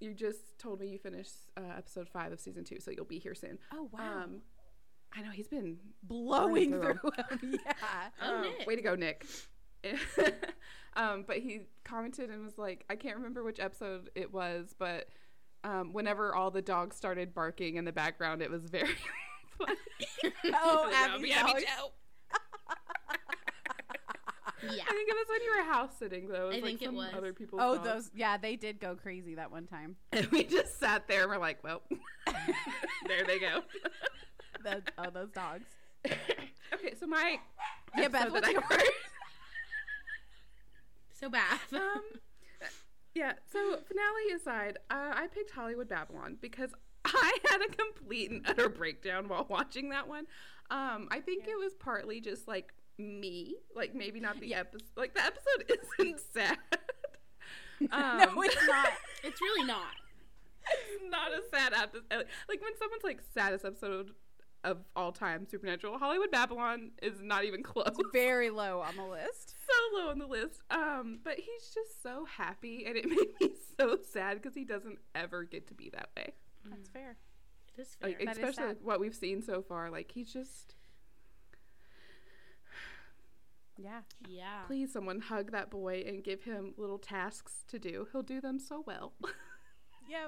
[0.01, 3.19] You just told me you finished uh, episode five of season two, so you'll be
[3.19, 3.59] here soon.
[3.73, 4.23] oh wow.
[4.25, 4.41] Um,
[5.15, 7.59] I know he's been Blowing through through him.
[7.67, 7.73] Yeah.
[8.23, 8.67] Oh, Um, Nick.
[8.67, 9.27] Way to go, Nick.
[10.97, 15.09] um, but he commented and was like, I can't remember which episode it was, but
[15.65, 18.89] um, whenever all the dogs started barking in the background, it was very
[19.59, 19.75] funny.
[20.55, 21.63] Oh, Like, Abby's Abby dogs.
[21.65, 21.93] Joe.
[24.63, 24.83] Yeah.
[24.87, 26.47] I think it was when you were house sitting, though.
[26.47, 27.09] It was I like think it was.
[27.17, 27.89] other people's Oh, dogs.
[27.89, 28.11] those.
[28.15, 29.97] Yeah, they did go crazy that one time.
[30.13, 31.83] And we just sat there and we're like, well,
[33.07, 33.61] there they go.
[34.63, 35.65] The, oh, those dogs.
[36.07, 37.39] okay, so my
[37.97, 38.89] Yeah, Beth, episode what's that I yours?
[41.19, 41.73] So Bath.
[41.73, 42.03] um,
[43.15, 43.33] yeah.
[43.53, 46.73] So finale aside, uh, I picked Hollywood Babylon because
[47.07, 50.27] I had a complete and utter breakdown while watching that one.
[50.71, 54.83] Um, I think it was partly just like me, like maybe not the episode.
[54.97, 56.59] Like the episode isn't sad.
[57.93, 58.89] Um, no, it's not.
[59.25, 59.95] it's really not.
[60.71, 62.27] it's not a sad episode.
[62.47, 64.11] Like when someone's like saddest episode
[64.65, 67.97] of all time, Supernatural, Hollywood Babylon is not even close.
[68.13, 69.55] Very low on the list.
[69.67, 70.61] so low on the list.
[70.71, 74.99] Um, but he's just so happy, and it made me so sad because he doesn't
[75.15, 76.35] ever get to be that way.
[76.69, 77.17] That's fair.
[77.77, 78.11] It is fair.
[78.11, 78.69] Like especially sad.
[78.69, 79.91] like, what we've seen so far.
[79.91, 80.75] Like he's just
[83.83, 84.01] Yeah.
[84.29, 84.63] yeah.
[84.67, 88.07] please someone hug that boy and give him little tasks to do.
[88.13, 89.13] He'll do them so well.
[90.09, 90.27] Yeah.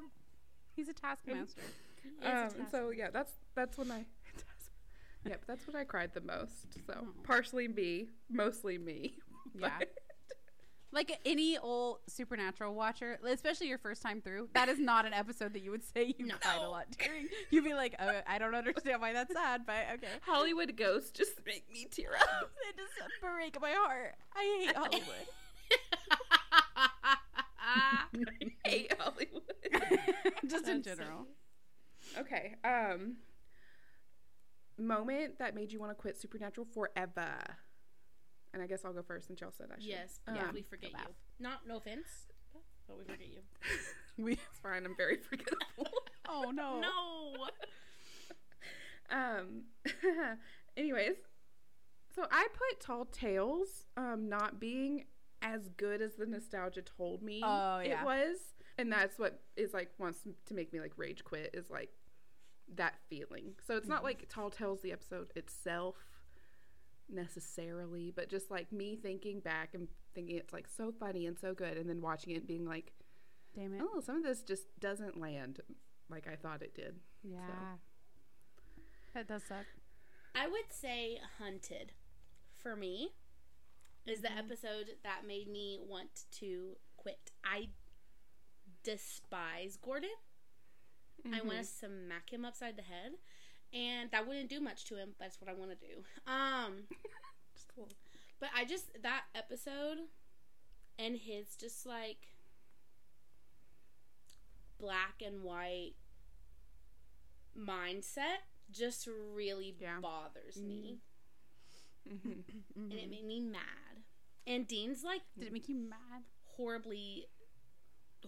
[0.77, 1.61] He's a taskmaster.
[2.05, 2.57] It's a um, task.
[2.71, 4.07] so yeah, that's that's when I.
[5.25, 6.79] Yep, that's when I cried the most.
[6.85, 9.15] So partially me, mostly me.
[9.59, 9.81] Yeah.
[10.95, 15.55] Like any old supernatural watcher, especially your first time through, that is not an episode
[15.55, 16.35] that you would say you No.
[16.41, 17.29] cried a lot during.
[17.51, 20.09] You'd be like, oh, I don't understand why that's sad, but okay.
[20.21, 22.51] Hollywood ghosts just make me tear up.
[22.69, 24.15] It just break my heart.
[24.37, 25.27] I hate Hollywood.
[27.59, 28.05] I
[28.65, 29.43] hate Hollywood.
[30.49, 31.27] just in general.
[32.19, 32.55] Okay.
[32.65, 33.17] Um
[34.79, 37.35] moment that made you want to quit Supernatural forever.
[38.55, 39.89] And I guess I'll go first since y'all said I should.
[39.89, 40.97] yes, Um, yeah, we forget you.
[40.97, 41.09] back.
[41.41, 42.07] Not no offense,
[42.87, 43.41] but we forget you.
[44.19, 44.85] We, It's fine.
[44.85, 45.91] I'm very forgettable.
[46.29, 46.81] oh no.
[46.81, 47.47] No.
[49.11, 49.63] um
[50.77, 51.17] anyways,
[52.15, 55.05] so I put Tall Tales um not being
[55.41, 58.03] as good as the nostalgia told me Oh, yeah.
[58.03, 58.37] it was.
[58.79, 61.91] And that's what is like wants to make me like rage quit is like
[62.77, 63.55] that feeling.
[63.67, 63.93] So it's Mm-hmm.
[63.95, 65.97] not like Tall Tales the episode itself
[67.13, 71.55] necessarily, but just like me thinking back and thinking it's like so funny and so
[71.55, 72.93] good and then watching it and being like,
[73.55, 73.83] Damn it.
[73.83, 75.61] oh, some of this just doesn't land
[76.11, 76.97] like I thought it did.
[77.23, 77.77] yeah.
[79.15, 79.67] That does suck.
[80.35, 81.93] I would say Hunted
[82.55, 83.11] for me
[84.07, 84.39] is the mm-hmm.
[84.39, 87.31] episode that made me want to quit.
[87.45, 87.69] I
[88.83, 90.11] despise Gordon.
[91.27, 92.07] I want to mm-hmm.
[92.09, 93.13] smack him upside the head,
[93.73, 95.11] and that wouldn't do much to him.
[95.19, 96.03] But that's what I want to do.
[96.31, 96.85] Um,
[97.55, 97.97] Just a little-
[98.41, 99.99] but I just that episode
[100.99, 102.27] and his just like
[104.79, 105.95] black and white
[107.57, 108.39] mindset
[108.71, 110.01] just really Yeah.
[110.01, 111.01] bothers me,
[112.09, 112.45] Mhm.
[112.75, 114.03] and it made me mad.
[114.47, 116.25] And Dean's like Did it make you mad?
[116.57, 117.29] horribly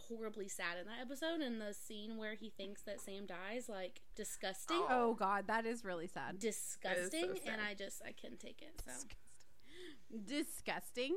[0.09, 4.01] horribly sad in that episode and the scene where he thinks that Sam dies like
[4.17, 6.39] disgusting Oh god, that is really sad.
[6.39, 7.53] disgusting sad.
[7.53, 8.93] and I just I couldn't take it so
[10.27, 11.17] Disgusting.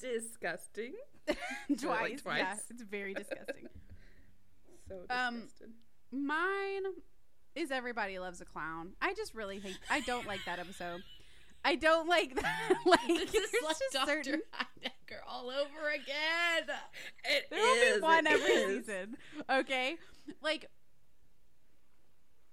[0.00, 0.94] Disgusting.
[1.80, 2.22] twice.
[2.22, 2.38] twice?
[2.38, 3.66] Yeah, it's very disgusting.
[4.88, 5.42] So Um.
[6.10, 6.84] Mine
[7.54, 8.92] is Everybody Loves a Clown.
[9.02, 9.78] I just really hate.
[9.90, 11.02] I don't like that episode.
[11.64, 12.74] I don't like that.
[12.86, 14.06] like this is like Dr.
[14.24, 14.42] certain.
[14.54, 16.74] Heidecker all over again
[17.24, 18.86] It There will be one every is.
[18.86, 19.16] season.
[19.50, 19.96] Okay,
[20.42, 20.66] like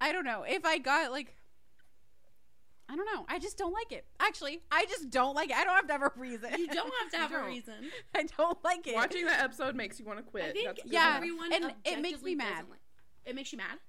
[0.02, 1.36] I don't know if I got like.
[2.88, 3.26] I don't know.
[3.28, 4.06] I just don't like it.
[4.20, 5.56] Actually, I just don't like it.
[5.56, 6.52] I don't have to have a reason.
[6.58, 7.74] you don't have to have a reason
[8.13, 8.94] I don't like it.
[8.94, 10.44] Watching that episode makes you want to quit.
[10.46, 12.65] I think That's Yeah, everyone and it makes me mad.
[12.70, 12.80] like-
[13.26, 13.80] it makes you mad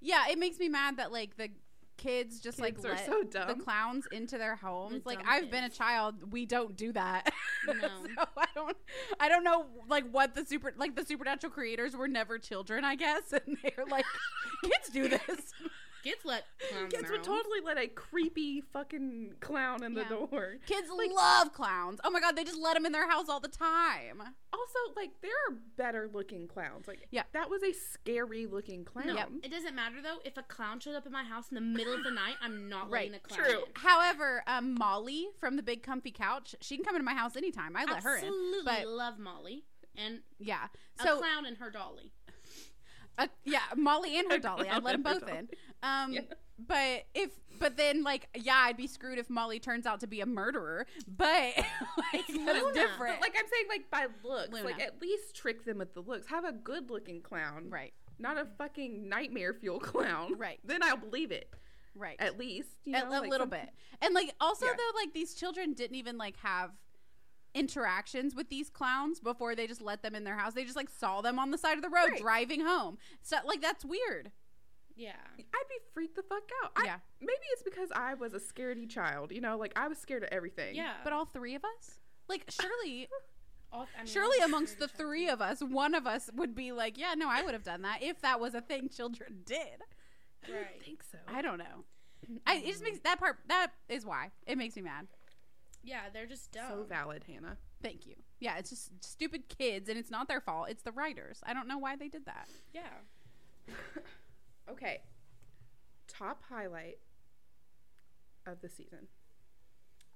[0.00, 1.50] Yeah, it makes me mad that like the
[1.96, 5.02] kids just like Kids are let so the clowns into their homes.
[5.02, 7.32] The like I've been a child, we don't do that.
[7.66, 7.72] No.
[7.78, 8.76] so I don't
[9.18, 12.94] I don't know like what the super like the supernatural creators were never children, I
[12.94, 14.04] guess, and they're like
[14.62, 15.20] kids do this.
[16.04, 17.24] kids let clowns Kids would around.
[17.24, 20.56] totally let a creepy fucking clown in the door.
[20.66, 21.98] Kids Like- love clowns.
[22.04, 24.22] Oh my god, they just let them in their house all the time.
[24.52, 26.86] Also, like there are better looking clowns.
[26.86, 27.24] Like Yeah.
[27.32, 29.06] that was a scary looking clown.
[29.08, 30.18] no, it doesn't matter though.
[30.24, 32.68] If a clown showed up in my house in the middle of the night, I'm
[32.68, 33.58] not Right, letting the clown true.
[33.64, 33.72] in.
[33.76, 37.76] However, um, Molly from the Big Comfy Couch, she can come into my house anytime.
[37.76, 38.24] I let her in.
[38.24, 39.64] Absolutely but- love Molly
[39.96, 40.68] and Yeah.
[40.98, 42.12] a So clown and her dolly.
[43.18, 44.68] Uh, yeah, Molly and her dolly.
[44.68, 45.38] I'd let them both dolly.
[45.38, 45.48] in.
[45.82, 46.20] Um, Yeah.
[46.58, 50.20] but if, but then like, yeah, I'd be screwed if Molly turns out to be
[50.20, 50.86] a murderer.
[51.06, 53.20] But like, It's that's different.
[53.20, 54.64] But like I'm saying, like by looks, Luna.
[54.64, 56.26] like at least trick them with the looks.
[56.28, 60.36] Have a good looking clown, right, not a fucking nightmare fuel clown.
[60.38, 60.58] Right.
[60.64, 61.48] Then I'll believe it.
[61.94, 62.16] right.
[62.18, 63.68] At least you a, a like little some- bit.
[64.02, 64.72] And like, also Yeah.
[64.76, 66.70] though, like these children didn't even like have
[67.54, 70.54] interactions with these clowns before they just let them in their house.
[70.54, 72.20] They just like saw them on the side of the road Right.
[72.20, 72.98] driving home.
[73.22, 74.30] So like, that's weird.
[74.96, 75.12] Yeah.
[75.38, 76.72] I'd be freaked the fuck out.
[76.76, 76.96] I, Yeah.
[77.20, 79.32] Maybe it's because I was a scaredy child.
[79.32, 80.74] You know, like I was scared of everything.
[80.74, 80.94] Yeah.
[81.02, 83.08] But all three of us, like, surely.
[83.72, 86.70] All- I mean, Surely amongst the scared three of us, one of us would be
[86.70, 89.58] like, "Yeah, no, I would have done that if that was a thing children did."
[90.46, 90.66] I Right.
[90.70, 91.18] don't think so.
[91.26, 91.84] I don't know.
[92.46, 95.08] I it just makes that part that is why it makes me mad.
[95.84, 96.64] Yeah, they're just dumb.
[96.68, 97.56] so valid, Hannah.
[97.82, 98.14] Thank you.
[98.40, 100.68] Yeah, it's just stupid kids, and it's not their fault.
[100.70, 101.40] It's the writers.
[101.44, 102.48] I don't know why they did that.
[102.72, 102.82] Yeah.
[104.70, 105.02] Okay.
[106.08, 106.96] Top highlight
[108.46, 109.08] of the season.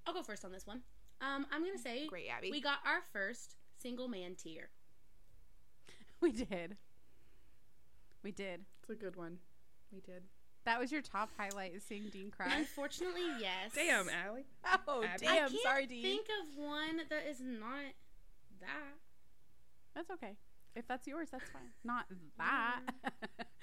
[0.07, 0.81] I'll go first on this one.
[1.21, 2.51] Um, I'm gonna say Great, Abby.
[2.51, 4.71] we got our first single man tier.
[6.21, 6.77] We did.
[8.25, 8.65] We did.
[8.81, 9.39] it's a good one.
[9.93, 10.23] We did.
[10.69, 12.53] That was your top highlight is seeing Dean cry.
[12.55, 13.73] Unfortunately, yes.
[13.75, 14.45] Damn, Allie.
[14.87, 15.27] oh Abby.
[15.27, 15.49] I damn!
[15.49, 16.03] can't Sorry, Dean.
[16.03, 17.95] think of one that is not
[18.61, 18.99] that.
[19.95, 20.37] That's okay.
[20.77, 21.71] If that's yours, that's fine.
[21.85, 22.05] Not
[22.37, 22.83] that.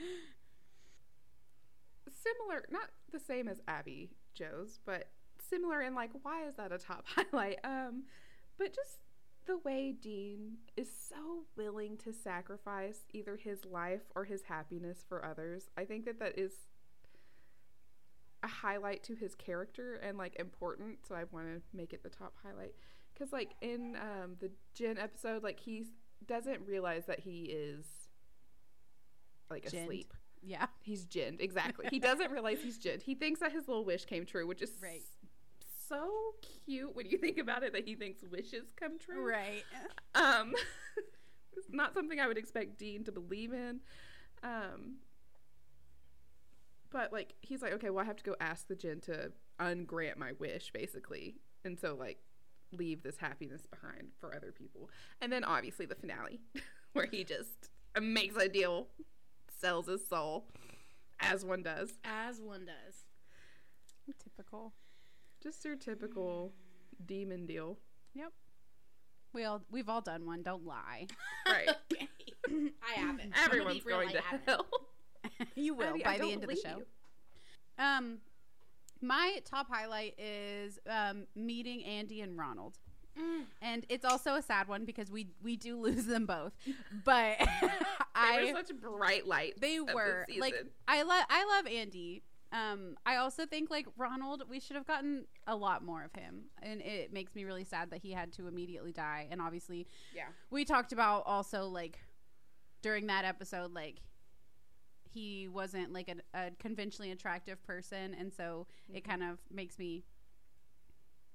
[2.09, 5.09] Similar, not the same as Abby Jo's, but
[5.47, 7.59] similar in like why is that a top highlight?
[7.63, 8.05] Um,
[8.57, 8.97] but just
[9.45, 15.23] the way Dean is so willing to sacrifice either his life or his happiness for
[15.23, 15.69] others.
[15.77, 16.53] I think that that is
[18.45, 20.99] a highlight to his character and like important.
[21.07, 22.73] So I want to make it the top highlight
[23.13, 25.85] because like in um, the djinn episode, like he
[26.25, 27.85] doesn't realize that he is
[29.49, 29.83] like Jinned.
[29.83, 30.13] asleep.
[30.41, 30.67] Yeah.
[30.81, 31.87] He's ginned, exactly.
[31.89, 33.01] he doesn't realize he's ginned.
[33.03, 35.01] He thinks that his little wish came true, which is Right.
[35.87, 36.09] so
[36.65, 39.27] cute when you think about it that he thinks wishes come true.
[39.27, 39.63] Right.
[40.15, 40.53] Um,
[41.57, 43.79] it's not something I would expect Dean to believe in.
[44.43, 44.97] Um,
[46.95, 50.17] but like he's like, okay, well, I have to go ask the djinn to ungrant
[50.17, 51.35] my wish, basically,
[51.65, 52.19] and so like
[52.71, 54.89] leave this happiness behind for other people.
[55.21, 56.39] And then obviously the finale,
[56.93, 57.69] where he just
[58.01, 58.87] makes a deal,
[59.59, 60.45] sells his soul,
[61.19, 61.91] as one does.
[62.05, 63.03] As one does.
[64.23, 64.71] Typical.
[65.43, 66.53] Just your typical
[67.05, 67.77] demon deal,
[68.13, 68.31] Yep.
[69.33, 70.43] We all we've all done one.
[70.43, 71.07] Don't lie.
[71.45, 71.69] right?
[71.93, 72.07] Okay.
[72.47, 73.33] I haven't.
[73.35, 74.65] I'm gonna be Everyone's going I to hell.
[75.55, 76.77] you will I by the end of the show.
[76.77, 76.85] you.
[77.83, 78.17] Um,
[79.01, 82.77] my top highlight is um meeting Andy and Ronald.
[83.19, 83.43] Mm.
[83.61, 86.53] And it's also a sad one because we we do lose them both.
[87.03, 87.47] But They
[88.15, 89.59] I were such bright lights.
[89.59, 90.55] they were like.
[90.87, 92.23] I love I love Andy.
[92.51, 96.43] Um, I also think like Ronald, we should have gotten a lot more of him,
[96.61, 99.27] and it makes me really sad that he had to immediately die.
[99.29, 100.27] And obviously, Yeah.
[100.51, 101.99] we talked about also like
[102.81, 103.97] during that episode, like
[105.15, 109.09] he wasn't like a, a conventionally attractive person, and so it Mm-hmm.
[109.09, 110.03] kind of makes me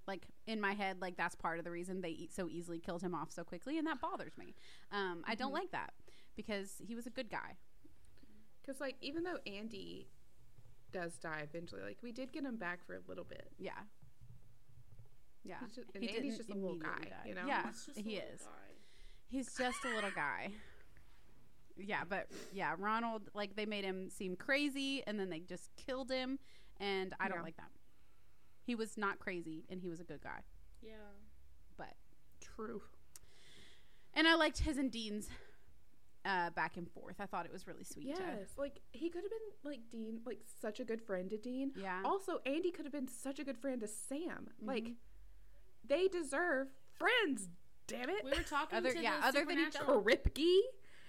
[0.07, 3.15] like in my head like that's part of the reason they so easily killed him
[3.15, 4.55] off so quickly, and that bothers me.
[4.93, 5.55] Um, I don't Mhm.
[5.61, 5.93] like that
[6.37, 7.57] because he was a good guy.
[8.63, 10.07] Because, like, even though Andy
[10.93, 13.51] does die eventually, like, we did get him back for a little bit.
[13.59, 13.73] Yeah.
[15.45, 15.57] Yeah.
[15.65, 17.27] He's just, and He Andy's just a little guy, die.
[17.29, 17.47] you know?
[17.47, 17.69] Yeah.
[17.71, 18.43] It's just a he is.
[18.43, 18.75] guy.
[19.29, 20.51] He's just a little guy.
[21.87, 26.11] Yeah, but yeah, Ronald like they made him seem crazy and then they just killed
[26.11, 26.39] him
[26.79, 27.43] and I don't Yeah.
[27.45, 27.71] like that.
[28.65, 30.41] He was not crazy and he was a good guy.
[30.83, 30.93] Yeah.
[31.77, 31.95] But
[32.41, 32.83] True.
[34.15, 35.29] and I liked his and Dean's
[36.25, 37.17] uh back and forth.
[37.19, 38.15] I thought it was really sweet.
[38.17, 38.51] to- Yes.
[38.59, 41.73] Like, he could have been, like, Dean, like, such a good friend to Dean.
[41.77, 42.03] yeah.
[42.05, 44.49] Also, Andy could have been such a good friend to Sam.
[44.59, 44.69] Mm-hmm.
[44.69, 44.89] Like,
[45.83, 47.49] they deserve friends,
[47.87, 48.23] damn it.
[48.23, 50.03] We were talking Other- to yeah, the other than each supernatural.
[50.03, 50.57] Kripke.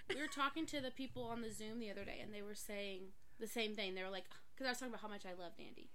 [0.09, 2.55] We were talking to the people on the Zoom the other day, and they were
[2.55, 3.01] saying
[3.39, 3.95] the same thing.
[3.95, 5.89] They were like, because I was talking about how much I loved Andy,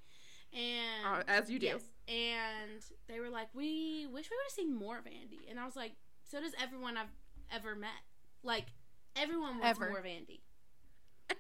[0.53, 1.67] and Uh, as you do.
[1.67, 5.59] yes, and they were like, we wish we would have seen more of Andy, and
[5.61, 5.93] I was like,
[6.25, 7.13] so does everyone I've
[7.53, 7.91] ever met.
[8.43, 8.67] Like
[9.17, 9.89] everyone wants Ever.
[9.91, 10.43] more of Andy.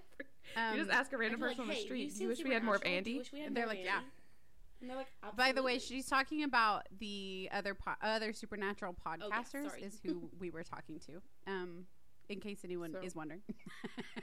[0.56, 2.42] Um, you just ask a random person on like, the "Hey, street, do you wish
[2.42, 3.02] we had more of Supernatural?
[3.04, 3.18] Do you Andy?
[3.18, 4.00] wish we had And they're like, yeah.
[4.80, 9.66] And they're like, by the way, she's talking about the other po- other supernatural podcasters
[9.66, 9.82] Oh, sorry.
[9.82, 11.20] is who we were talking to.
[11.50, 11.86] Um
[12.29, 13.43] in case anyone So- is wondering.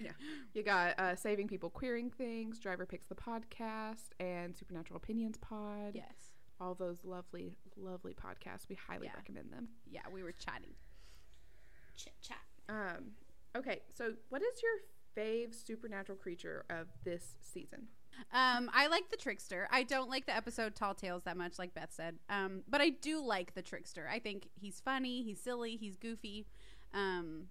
[0.01, 0.11] Yeah.
[0.53, 5.91] You got uh, Saving People Queering Things, Driver Picks the Podcast, and Supernatural Opinions Pod.
[5.93, 6.33] yes.
[6.59, 8.67] All those lovely, lovely podcasts.
[8.69, 9.15] We highly Yeah.
[9.15, 9.69] recommend them.
[9.89, 10.71] Yeah, we were chatting.
[11.95, 12.37] chit chat.
[12.69, 13.11] Um,
[13.55, 14.71] okay, so what is your
[15.15, 17.87] fave supernatural creature of this season?
[18.31, 19.67] Um, I like the trickster.
[19.71, 22.15] I don't like the episode Tall Tales that much, like Beth said.
[22.29, 24.07] Um, but I do like the trickster.
[24.11, 26.45] I think he's funny, he's silly, he's goofy.
[26.93, 27.47] Um,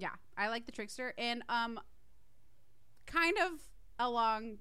[0.00, 1.78] yeah, I like the trickster, and um,
[3.06, 3.60] kind of
[3.98, 4.58] along.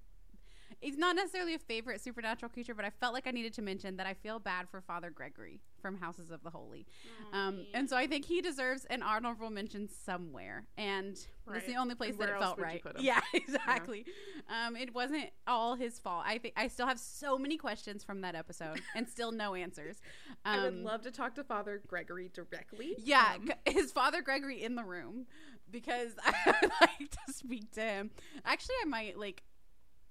[0.82, 3.98] He's not necessarily a favorite supernatural creature, but I felt like I needed to mention
[3.98, 6.86] that I feel bad for Father Gregory from Houses of the Holy.
[7.34, 11.66] Um, and so I think he deserves an honorable mention somewhere, and Right.
[11.66, 12.82] the only place that it felt right.
[13.00, 14.06] Yeah, exactly.
[14.50, 16.24] Um, it wasn't all his fault.
[16.26, 19.98] I think I still have so many questions from that episode and still no answers.
[20.46, 22.96] Um, I would love to talk to Father Gregory directly.
[23.00, 25.26] yeah, Um, is Father Gregory in the room?
[25.72, 28.12] Because I would like to speak to him.
[28.46, 29.44] Actually, I might like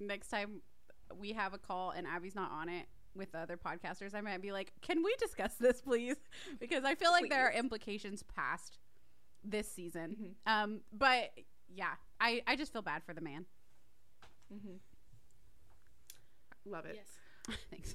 [0.01, 0.63] next time
[1.19, 4.15] we have a call and Abby's not on it with the other podcasters.
[4.15, 6.17] I might be like, "Can we discuss this, please?"
[6.61, 8.79] Because I feel like there are implications past
[9.45, 10.37] this season.
[10.47, 10.53] Mhm.
[10.53, 11.31] Um, but
[11.69, 13.47] yeah, I I just feel bad for the man.
[14.53, 14.77] Mm-hmm.
[16.65, 16.97] Love it.
[16.97, 17.59] Yes.
[17.71, 17.95] Thanks.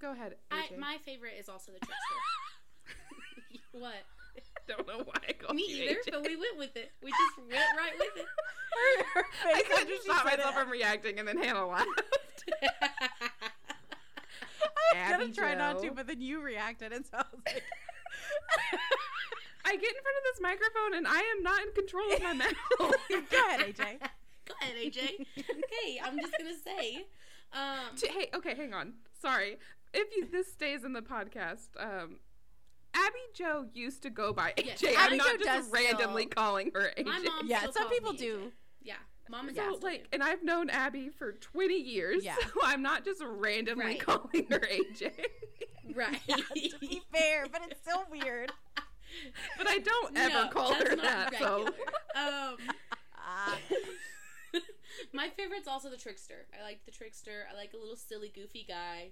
[0.00, 0.36] Go ahead.
[0.50, 3.60] I, my favorite is also the trickster.
[3.72, 3.94] what?
[4.68, 6.10] don't know why I called Me you either, AJ.
[6.12, 6.92] but we went with it.
[7.02, 8.26] We just went right with it.
[9.46, 11.88] I couldn't stop myself from reacting, and then Hannah laughed.
[12.62, 12.70] I
[14.92, 17.62] was gonna Abby try not to, but then you reacted, and so I was like,
[19.66, 22.32] I get in front of this microphone, and I am not in control of my
[22.34, 22.54] mouth.
[22.78, 22.88] "Go
[23.48, 23.98] ahead, AJ."
[24.46, 24.98] Go ahead, AJ.
[25.38, 27.06] okay, I'm just gonna say,
[27.52, 28.94] Um, hey, okay, hang on.
[29.20, 29.58] Sorry.
[29.94, 32.16] If you, this stays in the podcast, um,
[32.94, 34.94] Abby Jo used to go by AJ.
[34.94, 36.30] Abby I'm not Jo just randomly still.
[36.44, 37.04] calling her AJ.
[37.04, 38.36] My mom Yeah, some people do.
[38.38, 38.50] AJ.
[38.82, 38.94] Yeah,
[39.28, 39.82] mom and So, dad.
[39.82, 42.36] like, and I've known Abby for 20 years, Yeah.
[42.36, 44.00] so I'm not just randomly Right.
[44.00, 45.10] calling her AJ.
[45.94, 46.20] right.
[46.28, 48.52] to be fair, but it's still weird.
[49.58, 51.34] but I don't ever No, call her not that.
[51.38, 51.66] So,
[52.14, 52.56] um,
[55.12, 56.46] my favorite's also the trickster.
[56.58, 57.46] I like the trickster.
[57.50, 59.10] I like a little silly, goofy guy.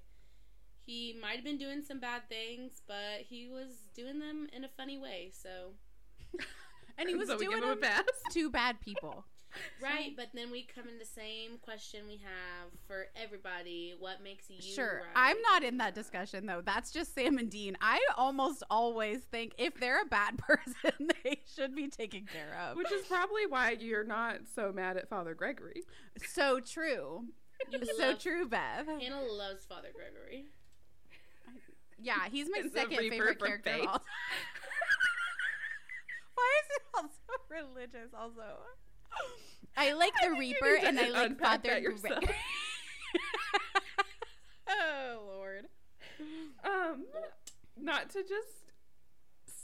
[0.84, 4.68] He might have been doing some bad things, but he was doing them in a
[4.76, 5.30] funny way.
[5.32, 5.74] So
[6.98, 8.02] and he was so doing give them pass.
[8.32, 9.24] to bad people.
[9.82, 14.48] right, but then we come in the same question we have for everybody: What makes
[14.48, 15.02] you Sure.
[15.04, 15.12] right?
[15.30, 16.62] I'm not in that discussion though.
[16.64, 17.76] That's just Sam and Dean.
[17.80, 22.76] I almost always think if they're a bad person, they should be taken care of.
[22.78, 25.82] Which is probably why you're not so mad at Father Gregory.
[26.26, 27.26] so true.
[27.70, 28.86] You So love- true, Beth.
[28.86, 30.46] Hannah loves Father Gregory.
[32.03, 34.03] Yeah, he's my It's second favorite character of all
[36.34, 37.12] Why is it also
[37.48, 38.59] religious also?
[39.76, 42.24] I like the you Reaper and I like Father yourself.
[44.68, 45.66] Oh Lord.
[46.64, 47.05] Um,
[47.78, 48.48] not to just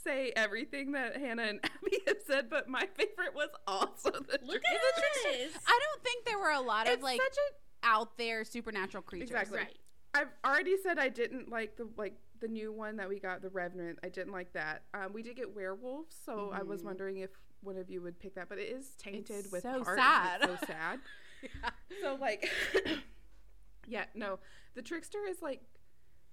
[0.05, 4.57] say everything that Hannah and Abby have said, but my favorite was also the Look
[4.57, 5.53] at this.
[5.67, 9.03] I don't think there were a lot of It's like such a out there supernatural
[9.03, 9.31] creatures.
[9.31, 9.59] Exactly.
[9.59, 9.79] Right.
[10.15, 13.49] I've already said I didn't like the like the new one that we got, the
[13.51, 13.99] Revenant.
[14.03, 14.83] I didn't like that.
[14.95, 16.87] Um, we did get werewolves, so I was Mhm.
[16.87, 17.31] wondering if
[17.61, 19.99] one of you would pick that, but it is tainted It's with so heart.
[19.99, 20.41] sad.
[20.43, 21.01] It's so sad.
[22.03, 22.49] so like,
[23.87, 24.39] yeah, no,
[24.75, 25.63] the trickster is like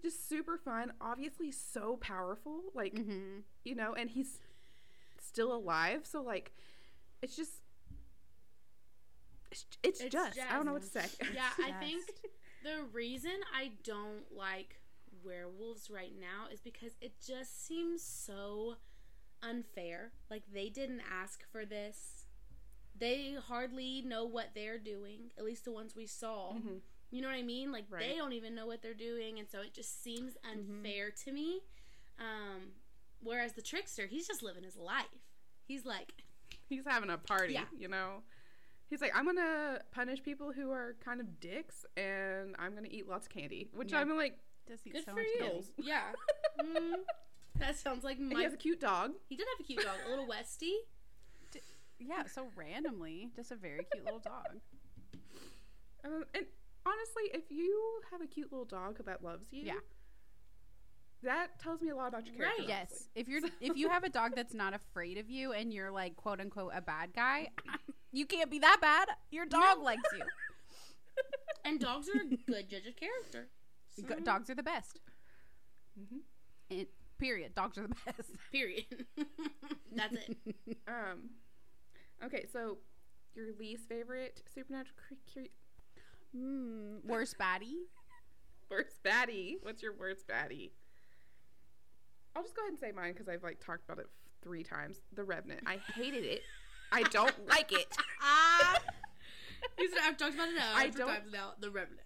[0.01, 0.93] just super fun.
[1.01, 2.61] Obviously, so powerful.
[2.73, 4.39] Like hmm you know, and he's
[5.19, 6.01] still alive.
[6.05, 6.51] So like,
[7.21, 7.61] it's just.
[9.51, 10.39] It's, it's, It's just.
[10.39, 11.01] I don't know what to say.
[11.01, 11.21] just.
[11.33, 12.03] Yeah, I think
[12.63, 14.79] the reason I don't like
[15.25, 18.75] werewolves right now is because it just seems so
[19.41, 20.11] unfair.
[20.29, 22.25] Like they didn't ask for this.
[22.97, 26.53] They hardly know what they're doing, at least the ones we saw.
[26.53, 26.81] Mhm.
[27.11, 27.71] You know what I mean?
[27.71, 30.51] Like they don't even know what they're doing, and so it just seems Mhm.
[30.79, 31.61] unfair to me.
[32.19, 32.73] Um,
[33.21, 35.05] whereas the trickster, he's just living his life.
[35.67, 36.13] He's like,
[36.69, 37.65] he's having a party, Yeah.
[37.77, 38.23] you know.
[38.87, 43.07] He's like, I'm gonna punish people who are kind of dicks, and I'm gonna eat
[43.07, 43.67] lots of candy.
[43.73, 43.99] Which Yeah.
[43.99, 45.41] I'm like, Just eat good so for much you.
[45.41, 45.65] candy.
[45.83, 46.01] Yeah.
[46.61, 46.93] Mm,
[47.59, 48.37] that sounds like and my.
[48.39, 49.11] he has a cute dog.
[49.29, 50.73] He did have a cute dog, a little Westie.
[51.99, 54.59] Yeah, so randomly, just a very cute little dog.
[56.03, 56.45] Um, and
[56.85, 59.73] honestly, if you have a cute little dog that loves you, Yeah.
[61.23, 62.61] that tells me a lot about your character.
[62.61, 62.67] Right.
[62.69, 65.89] Yes, if you're if you have a dog that's not afraid of you and you're
[65.91, 67.49] like quote unquote a bad guy,
[68.11, 69.07] you can't be that bad.
[69.31, 70.23] Your dog likes you.
[71.63, 73.47] And dogs are a good judge of character.
[73.95, 74.99] So, Dogs are the best.
[75.99, 76.19] Mhm.
[76.69, 77.55] It, period.
[77.55, 78.31] Dogs are the best.
[78.51, 79.05] Period.
[79.95, 80.37] That's it.
[80.87, 81.29] Um,
[82.23, 82.77] okay, so
[83.35, 85.49] your least favorite supernatural creature,
[86.35, 86.97] Hmm.
[87.07, 87.85] Worst baddie.
[88.69, 89.55] worst baddie.
[89.61, 90.71] What's your worst baddie?
[92.35, 94.07] I'll just go ahead and say mine because I've like talked about it
[94.43, 95.01] three times.
[95.13, 95.61] The Revenant.
[95.65, 96.41] I hated it.
[96.91, 97.87] I don't like it.
[99.77, 100.71] Said, I've talked about it now.
[100.75, 101.53] I I don't- times now.
[101.59, 102.04] The Revenant.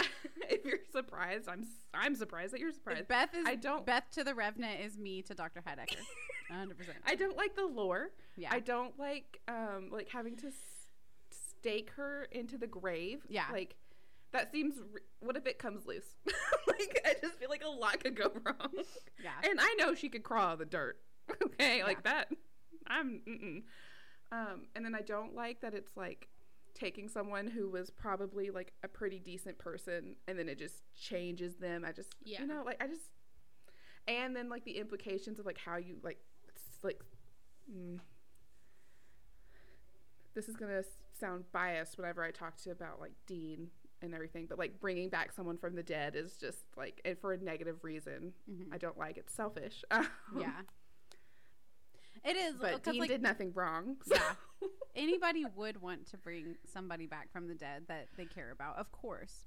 [0.48, 3.08] if you're surprised, I'm I'm surprised that you're surprised.
[3.08, 5.60] Beth is I don't- Beth to the Revenant is me to Dr.
[5.66, 5.96] Heidecker.
[6.52, 6.72] 100%.
[7.06, 8.10] I don't like the lore.
[8.36, 8.48] Yeah.
[8.52, 10.54] I don't like um like having to s-
[11.30, 13.20] stake her into the grave.
[13.28, 13.44] Yeah.
[13.52, 13.76] Like
[14.32, 14.76] that seems.
[14.78, 16.16] r what if it comes loose?
[16.66, 18.70] like I just feel like a lot could go wrong.
[19.22, 19.30] yeah.
[19.50, 20.98] And I know she could crawl the dirt.
[21.42, 22.28] Okay, like that.
[22.86, 23.20] I'm.
[23.28, 23.62] Mm-mm.
[24.30, 26.28] Um, and then I don't like that it's like
[26.78, 31.56] taking someone who was probably like a pretty decent person, and then it just changes
[31.56, 31.84] them.
[31.84, 32.40] I just, Yeah.
[32.42, 33.10] you know, like I just.
[34.06, 36.18] And then like the implications of like how you like,
[36.82, 37.00] like.
[37.70, 37.98] Mm,
[40.34, 40.82] this is gonna
[41.18, 43.68] sound biased whenever I talk to about like Dean
[44.00, 47.32] and everything, but like bringing back someone from the dead is just like, and for
[47.32, 48.32] a negative reason.
[48.48, 48.72] Mhm.
[48.72, 49.28] I don't like it.
[49.30, 49.84] Selfish.
[50.38, 50.62] Yeah.
[52.24, 53.96] It is But 'cause, Dean like, did nothing wrong.
[54.04, 54.34] so- Yeah.
[54.96, 58.90] anybody would want to bring somebody back from the dead that they care about, of
[58.92, 59.46] course.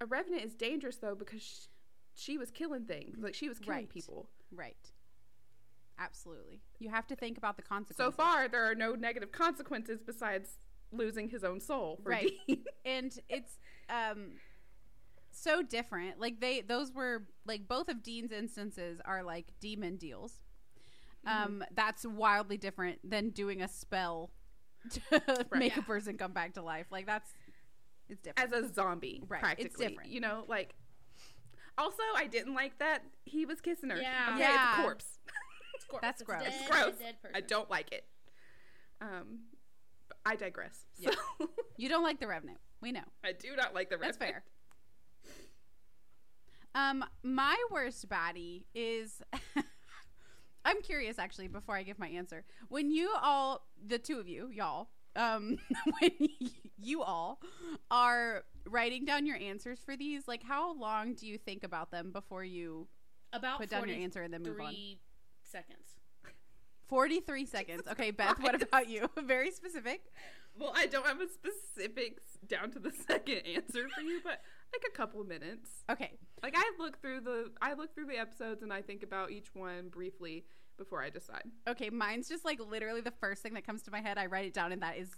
[0.00, 1.66] a revenant is dangerous though because sh-
[2.14, 3.18] she was killing things.
[3.18, 3.88] Like she was killing Right.
[3.88, 4.30] people.
[4.52, 4.92] Right.
[5.98, 6.60] Absolutely.
[6.78, 7.96] You have to think about the consequences.
[7.96, 10.58] So far, there are no negative consequences besides
[10.92, 12.30] losing his own soul for Right.
[12.46, 12.64] Dean.
[12.84, 13.58] and it's
[13.90, 14.32] um
[15.32, 16.20] so different.
[16.20, 20.38] Like they those were like both of Dean's instances are like demon deals.
[21.26, 21.42] Mm-hmm.
[21.42, 24.30] Um that's wildly different than doing a spell
[24.92, 26.86] to make a person come back to life.
[26.90, 27.30] Like that's
[28.08, 28.52] It's different.
[28.54, 30.10] as a zombie, Right, it's different.
[30.10, 30.74] You know, like.
[31.76, 33.96] Also, I didn't like that he was kissing her.
[34.00, 34.30] Yeah.
[34.34, 34.70] Okay, Yeah.
[34.72, 35.18] it's a corpse.
[35.74, 36.00] It's gross.
[36.02, 36.42] That's It's a gross.
[36.42, 36.94] Dead, It's gross.
[36.98, 37.32] Dead, dead.
[37.36, 38.04] I don't like it.
[39.00, 39.40] Um,
[40.26, 40.86] I digress.
[40.96, 41.10] Yeah.
[41.38, 42.58] So you don't like the Revenant.
[42.80, 43.04] We know.
[43.24, 44.18] I do not like the Revenant.
[44.18, 44.42] That's fair.
[46.74, 49.22] Um, my worst baddie is.
[50.68, 51.48] I'm curious, actually.
[51.48, 55.56] Before I give my answer, when you all, the two of you, y'all, um,
[56.00, 56.10] when
[56.78, 57.40] you all
[57.90, 62.10] are writing down your answers for these, like, how long do you think about them
[62.12, 62.86] before you
[63.32, 64.66] About put down your answer and then move on?
[64.68, 64.98] three
[65.42, 65.96] seconds.
[66.88, 67.82] 43 seconds.
[67.90, 69.08] Okay, Beth, what about you?
[69.24, 70.02] Very specific.
[70.58, 74.42] Well, I don't have a specifics down to the second answer for you, but
[74.72, 75.70] like a couple of minutes.
[75.90, 76.12] Okay.
[76.42, 79.54] Like I look through the I look through the episodes and I think about each
[79.54, 80.44] one briefly
[80.76, 81.44] before I decide.
[81.66, 84.18] Okay, mine's just like literally the first thing that comes to my head.
[84.18, 85.08] I write it down and that is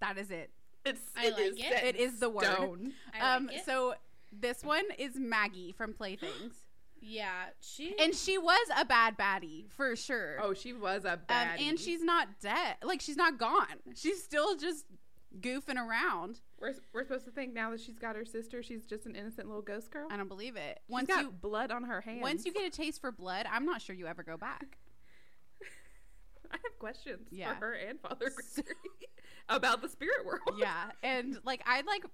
[0.00, 0.50] that is it.
[0.84, 1.84] It's I it like is it.
[1.84, 2.44] It is the word.
[2.44, 2.92] stone.
[3.14, 3.64] I um like it.
[3.66, 3.94] so
[4.32, 6.54] this one is Maggie from Playthings.
[7.00, 10.38] yeah, she and she was a bad baddie for sure.
[10.42, 11.60] Oh, she was a um, bad.
[11.60, 12.76] and she's not dead.
[12.82, 13.66] Like she's not gone.
[13.94, 14.86] She's still just
[15.38, 16.40] goofing around.
[16.60, 19.48] We're, we're supposed to think now that she's got her sister, she's just an innocent
[19.48, 20.08] little ghost girl.
[20.10, 20.80] I don't believe it.
[20.86, 22.22] She's Once got you blood on her hands.
[22.22, 24.78] once you get a taste for blood, I'm not sure you ever go back.
[26.52, 27.54] I have questions Yeah.
[27.54, 28.74] for her and Father Gregory
[29.48, 30.58] about the spirit world.
[30.58, 32.04] yeah, and like I'd like,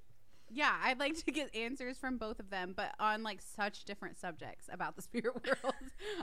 [0.51, 4.19] yeah, I'd like to get answers from both of them, but on like such different
[4.19, 5.75] subjects about the spirit world.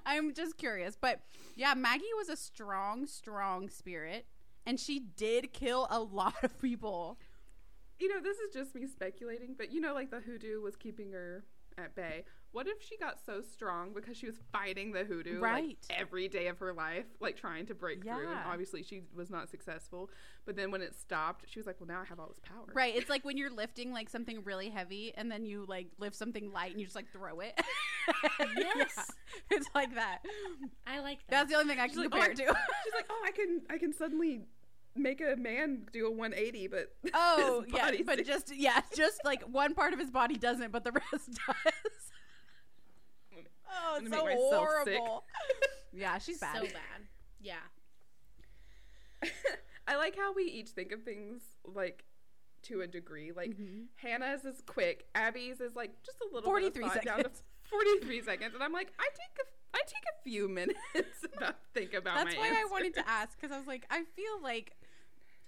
[0.06, 1.20] I'm just curious, but
[1.56, 4.26] yeah, Maggie was a strong, strong spirit,
[4.66, 7.18] and she did kill a lot of people.
[8.00, 11.12] You know, this is just me speculating, but you know, like the hoodoo was keeping
[11.14, 11.44] her
[11.78, 12.24] at bay.
[12.52, 15.64] What if she got so strong because she was fighting the hoodoo Right.
[15.90, 18.30] like every day of her life, like trying to break through?
[18.30, 20.12] And obviously, she was not successful.
[20.46, 22.66] But then when it stopped, she was like, "Well, now I have all this power."
[22.76, 22.96] Right?
[22.96, 26.52] It's like when you're lifting like something really heavy, and then you like lift something
[26.52, 27.60] light, and you just like throw it.
[28.58, 28.96] Yes.
[28.98, 30.20] Yeah, it's like that.
[30.86, 31.30] I like that.
[31.30, 32.44] That's the only thing I can She's like, compare "Oh, it to.
[32.84, 34.42] She's like, "Oh, I can, I can suddenly
[34.96, 39.42] make a man do a 180, but Oh yeah, but stays- just yeah, just like
[39.44, 41.74] one part of his body doesn't, but the rest does.
[43.76, 44.98] Oh, it's so make myself sick.
[45.00, 45.24] horrible.
[45.96, 46.56] Yeah, she's bad.
[46.56, 47.08] so bad.
[47.40, 47.54] Yeah.
[49.88, 52.04] I like how we each think of things like
[52.64, 53.32] to a degree.
[53.32, 53.86] Like Mhm.
[53.98, 57.24] Hannah's is quick, Abby's is like just a little 43 bit of thought down to
[57.26, 57.44] seconds.
[57.66, 61.94] 43 seconds, and I'm like, I take a, I take a few minutes to think
[61.94, 64.76] about That's my why I wanted to ask because I was like, I feel like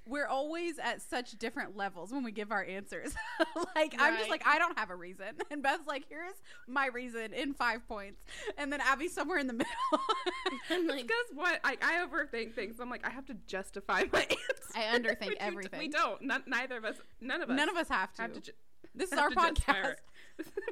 [0.07, 3.13] we're always at such different levels when we give our answers.
[3.75, 6.35] like I'm just like I don't have a reason, and Beth's like, here's
[6.67, 8.23] my reason in five points,
[8.57, 9.67] and then Abby's somewhere in the middle.
[10.69, 12.79] I'm like, because what I, I overthink things.
[12.79, 14.37] I'm like, I have to justify my answer.
[14.75, 15.79] I underthink Which we d- everything.
[15.79, 16.21] We don't.
[16.21, 16.95] None, neither of us.
[17.21, 17.55] None of us.
[17.55, 18.21] None of us have to.
[18.21, 18.41] have to.
[18.41, 18.51] Ju-
[18.93, 19.95] this is our podcast.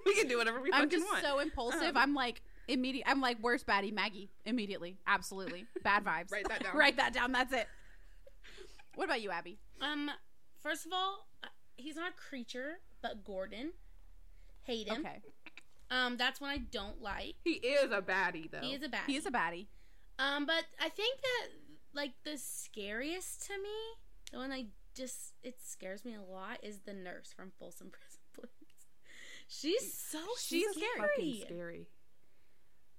[0.05, 0.84] we can do whatever we want.
[0.84, 1.23] I'm just want.
[1.23, 1.81] so impulsive.
[1.81, 3.05] Um, I'm like immediate.
[3.07, 4.97] I'm like worst baddie Maggie immediately.
[5.07, 6.31] Absolutely bad vibes.
[6.31, 6.77] Write that down.
[6.77, 7.31] Write that down.
[7.31, 7.67] That's it.
[8.95, 9.59] What about you, Abby?
[9.81, 10.09] um,
[10.61, 13.71] first of all, uh, he's not a creature, but Gordon.
[14.63, 15.01] Hate him.
[15.01, 15.19] Okay,
[15.91, 17.35] Um, that's one I don't like.
[17.43, 18.59] he is a baddie though.
[18.61, 19.05] He is a baddie.
[19.07, 19.67] he is a baddie.
[20.19, 21.49] Um, but I think that
[21.93, 23.69] like the scariest to me,
[24.31, 28.19] the one I just it scares me a lot is the nurse from Folsom Prison
[28.35, 28.49] Blues.
[29.47, 30.87] She's so She's scary.
[30.97, 31.87] fucking scary.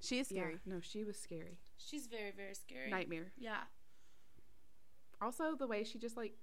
[0.01, 0.59] She is scary.
[0.67, 1.61] Yeah, no, she was scary.
[1.79, 2.91] She's very very scary.
[2.91, 3.33] Nightmare.
[3.39, 3.63] Yeah.
[5.25, 6.35] Also, the way she just like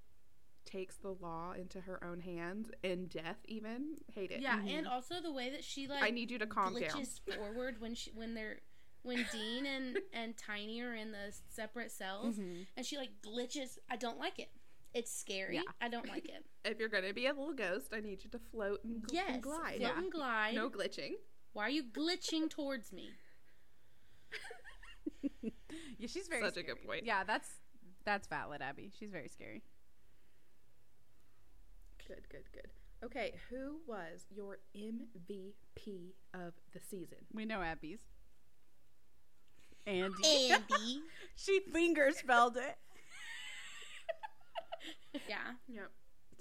[0.65, 4.41] takes the law into her own hands in death, even hate it.
[4.41, 4.69] Yeah, Mhm.
[4.79, 6.83] and also the way that she like I need you to calm down.
[6.89, 8.59] glitches forward when she when they're
[9.03, 12.65] when Dean and and Tiny are in the separate cells Mhm.
[12.75, 13.77] and she like glitches.
[13.89, 14.51] I don't like it.
[14.93, 15.55] It's scary.
[15.55, 15.61] Yeah.
[15.79, 16.45] I don't like it.
[16.65, 19.29] If you're gonna be a little ghost, I need you to float and, gl- yes,
[19.33, 19.77] and glide.
[19.77, 19.97] float Yeah.
[19.97, 20.53] and glide.
[20.55, 21.13] No glitching.
[21.53, 23.11] Why are you glitching towards me?
[25.97, 27.05] Yeah, she's very Such a good point.
[27.05, 27.59] Yeah, that's
[28.05, 28.91] that's valid, Abby.
[28.97, 29.61] She's very scary.
[32.07, 32.67] Good, good, good.
[33.03, 37.17] Okay, who was your MVP of the season?
[37.33, 38.01] We know Abby's.
[39.87, 40.51] Andy.
[40.51, 41.01] Andy.
[41.35, 42.77] she finger spelled it.
[45.27, 45.53] yeah.
[45.67, 45.91] Yep.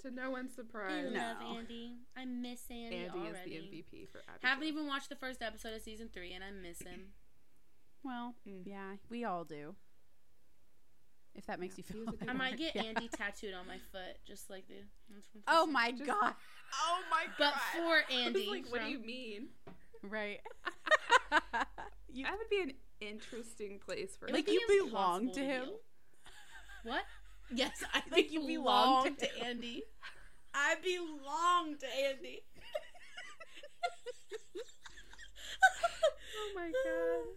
[0.03, 1.35] To no one's I surprise, No.
[1.57, 1.95] Andy.
[2.17, 4.39] I miss Andy, Andy is the MVP for Abby.
[4.41, 4.67] Haven't Jo.
[4.69, 7.13] even watched the first episode of season three, and I miss him.
[8.03, 8.63] Well, Mm.
[8.65, 9.75] yeah, we all do.
[11.35, 12.11] If that makes Yeah, you feel.
[12.11, 12.83] was I might get Yeah.
[12.83, 14.75] Andy tattooed on my foot, just like the.
[15.47, 16.33] Oh my Just- god!
[16.73, 17.53] Oh my god!
[17.75, 19.47] But for Andy, like, what do you mean?
[20.03, 20.39] Right.
[22.11, 25.65] you, That would be an interesting place for Like you belong to him?
[25.65, 25.79] heal.
[26.83, 27.03] What?
[27.53, 29.83] Yes, I think you you belong belong to to Andy.
[30.53, 32.43] I belong to Andy.
[36.33, 37.27] Oh my god.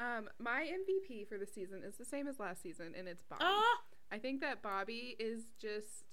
[0.00, 3.44] Um, my MVP for the season is the same as last season, and it's Bobby.
[3.44, 3.76] Oh,
[4.10, 6.04] I think that Bobby is just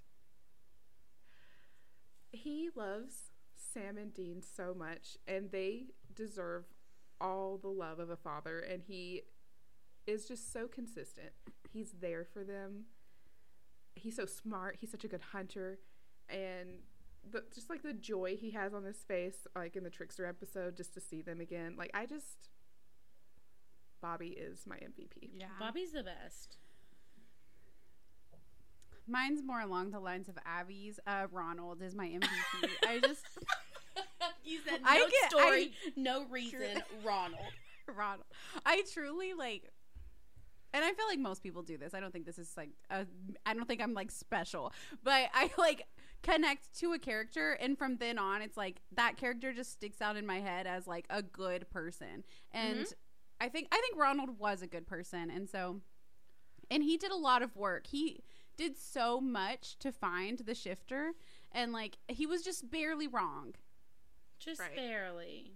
[2.31, 6.65] he loves Sam and Dean so much and they deserve
[7.19, 9.23] all the love of a father and he
[10.05, 11.31] is just so consistent.
[11.71, 12.85] He's there for them.
[13.95, 14.77] He's so smart.
[14.79, 15.79] He's such a good hunter
[16.29, 16.69] and
[17.29, 20.77] the, just like the joy he has on his face like in the trickster episode
[20.77, 21.75] just to see them again.
[21.77, 22.49] Like I just
[24.01, 25.29] Bobby is my MVP.
[25.37, 25.47] Yeah.
[25.59, 26.57] Bobby's the best.
[29.07, 30.99] Mine's more along the lines of Abby's.
[31.07, 32.27] Uh, Ronald is my MVP.
[32.85, 33.23] I just
[34.43, 37.39] you said no I get- story, no reason, Ronald.
[37.87, 38.25] Ronald.
[38.65, 39.71] I truly like,
[40.73, 41.93] and I feel like most people do this.
[41.93, 43.05] I don't think this is like a.
[43.45, 44.73] I don't think I'm like special,
[45.05, 45.83] but I like
[46.21, 50.17] connect to a character, and from then on, it's like that character just sticks out
[50.17, 52.85] in my head as like a good person, and
[53.39, 55.81] I think I think Ronald was a good person, and so,
[56.71, 57.87] and he did a lot of work.
[57.87, 58.21] He
[58.55, 61.11] did so much to find the shifter,
[61.51, 63.53] and like he was just barely wrong.
[64.39, 64.75] Just Right.
[64.75, 65.53] barely.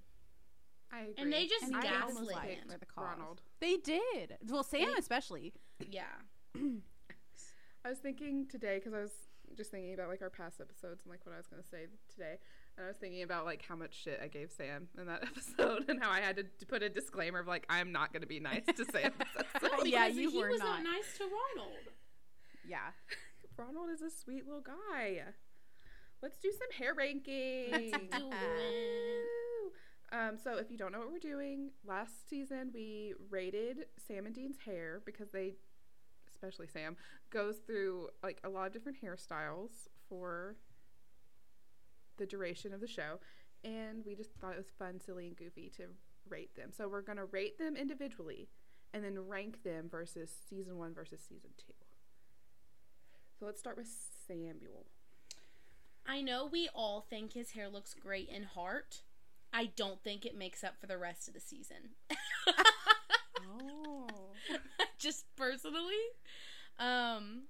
[0.91, 1.13] I agree.
[1.17, 2.67] And they just And he I did almost gaslit him.
[2.69, 3.05] for the cause.
[3.17, 3.41] Ronald.
[3.59, 4.38] They did.
[4.47, 5.53] Well, Sam And- especially.
[5.79, 6.03] Yeah.
[6.55, 9.11] I was thinking today because I was
[9.55, 11.88] just thinking about like our past episodes and like what I was going to say
[12.09, 12.39] today, and
[12.84, 16.01] I was thinking about like how much shit I gave Sam in that episode and
[16.01, 18.63] how I had to put a disclaimer of like I'm not going to be nice
[18.75, 19.11] to Sam.
[19.61, 20.84] Well, Yeah, you he were was not.
[20.84, 21.77] nice to Ronald.
[22.67, 22.91] Yeah.
[23.57, 25.21] Ronald is a sweet little guy.
[26.23, 27.71] Let's do some hair ranking.
[27.71, 29.25] Let's do it.
[30.13, 34.36] Um, so if you don't know what we're doing, last season we rated Sam and
[34.36, 35.55] Dean's hair because they,
[36.29, 36.97] especially Sam,
[37.29, 39.69] goes through like a lot of different hairstyles
[40.09, 40.55] for
[42.22, 43.19] the duration of the show,
[43.63, 45.84] and we just thought it was fun, silly, and goofy to
[46.30, 46.69] rate them.
[46.72, 48.47] So we're gonna rate them individually,
[48.93, 51.74] and then rank them versus season one versus season two.
[53.39, 53.88] So let's start with
[54.28, 54.86] Samuel.
[56.05, 59.01] I know we all think his hair looks great in heart.
[59.53, 61.95] I don't think it makes up for the rest of the season.
[63.61, 64.07] Oh.
[64.99, 66.01] Just personally.
[66.80, 67.43] Um,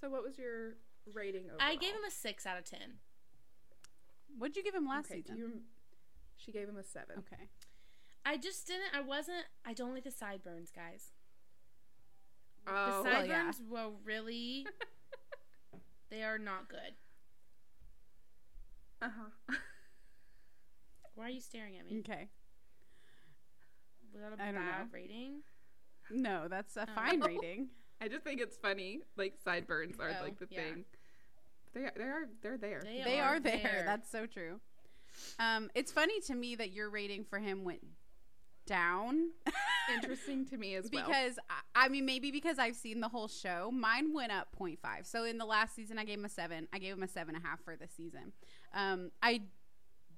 [0.00, 0.76] So what was your
[1.12, 1.58] rating overall?
[1.60, 2.64] I gave him a six out of
[4.36, 4.40] ten.
[4.40, 5.36] What'd you give him last okay, season?
[5.38, 5.52] you,
[6.36, 7.16] she gave him a seven.
[7.18, 7.48] Okay.
[8.24, 8.90] I just didn't.
[8.94, 9.44] I wasn't.
[9.64, 11.12] I don't like the sideburns, guys.
[12.66, 13.50] Oh, the well, yeah.
[13.50, 14.66] sideburns were really.
[16.10, 16.94] they are not good.
[19.02, 19.08] uh
[19.48, 19.54] huh.
[21.14, 22.00] Why are you staring at me?
[22.00, 22.28] Okay.
[24.12, 24.86] Was that a I don't bad know.
[24.92, 25.40] rating?
[26.10, 26.94] No, that's a Oh.
[26.94, 27.68] fine rating.
[28.00, 29.00] I just think it's funny.
[29.16, 30.60] Like sideburns are Oh, like the yeah.
[30.60, 30.84] thing.
[31.76, 32.80] They are, they are they're there.
[32.82, 33.82] They, They are, are there.
[33.84, 34.60] That's so true.
[35.38, 37.84] Um, it's funny to me that your rating for him went
[38.66, 39.30] down
[39.94, 41.06] interesting to me as well.
[41.06, 41.38] because
[41.74, 43.70] I, I mean maybe because I've seen the whole show.
[43.70, 44.78] Mine went up 0.5.
[45.06, 46.66] So in the last season, I gave him a seven.
[46.72, 48.32] I gave him a seven and a half for this season.
[48.74, 49.42] Um, I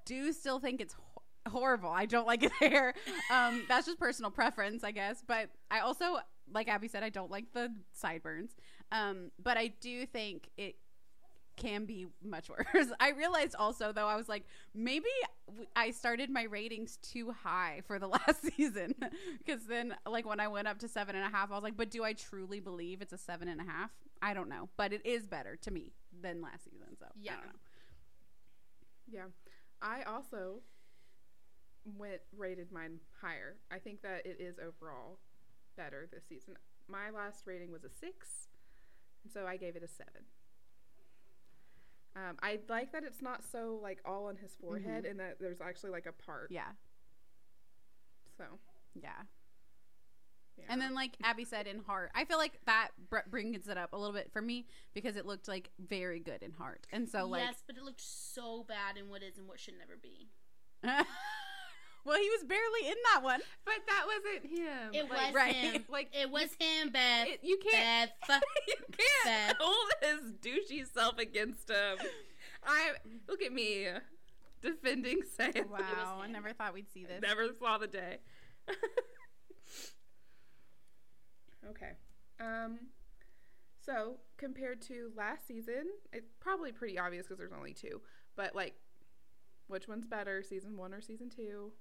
[0.06, 1.90] do still think it's ho- horrible.
[1.90, 2.94] I don't like his hair.
[3.32, 5.22] Um, that's just personal preference, I guess.
[5.26, 6.18] But I also,
[6.52, 8.52] like Abby said, I don't like the sideburns.
[8.92, 10.76] Um, but I do think it
[11.58, 12.88] can be much worse.
[13.00, 14.44] I realized also though I was like
[14.74, 15.08] maybe
[15.76, 18.94] I started my ratings too high for the last season
[19.44, 21.76] because then like when I went up to seven and a half I was like
[21.76, 23.90] but do I truly believe it's a seven and a half?
[24.22, 25.92] I don't know, but it is better to me
[26.22, 26.96] than last season.
[26.98, 27.32] So Yeah.
[27.32, 27.52] I don't know.
[29.10, 29.24] yeah,
[29.82, 30.60] I also
[31.96, 33.56] went rated mine higher.
[33.70, 35.18] I think that it is overall
[35.76, 36.54] better this season.
[36.88, 38.48] My last rating was a six,
[39.24, 40.22] and so I gave it a seven.
[42.18, 45.60] Um, I like that it's not so like all on his forehead, and that there's
[45.60, 46.48] actually like a part.
[46.50, 46.72] Yeah,
[48.36, 48.44] So
[49.00, 49.10] yeah.
[50.56, 50.64] yeah.
[50.68, 53.92] And then, like Abby said, in heart, I feel like that br- brings it up
[53.92, 57.24] a little bit for me because it looked like very good in heart, and so
[57.26, 60.28] like, yes, but it looked so bad in what is and what should never be.
[62.08, 63.40] well, he was barely in that one.
[63.64, 64.94] but that wasn't him.
[64.94, 65.54] It Like, was right.
[65.54, 65.84] him.
[65.90, 67.28] Like It was him, Beth.
[67.28, 68.10] it, you can't.
[68.26, 68.42] Beth.
[68.68, 69.56] you can't Beth.
[69.60, 71.98] hold his douchey self against him.
[72.66, 72.92] I
[73.28, 73.86] look at me
[74.62, 75.52] defending Sam.
[75.70, 77.20] Wow, I never thought we'd see this.
[77.22, 78.18] Never saw the day.
[81.70, 81.92] okay.
[82.40, 82.78] Um.
[83.84, 88.00] So compared to last season, it's probably pretty obvious because there's only two.
[88.36, 88.74] But like,
[89.66, 91.72] which one's better, season one or season two?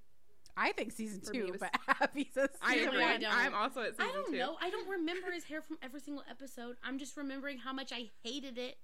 [0.60, 3.04] I think season For two, was- but Abby says I season agree.
[3.04, 3.22] I one.
[3.22, 3.34] don't.
[3.34, 4.38] I'm also at season I don't two.
[4.40, 4.56] know.
[4.62, 6.76] I don't remember his hair from every single episode.
[6.84, 8.78] I'm just remembering how much I hated it.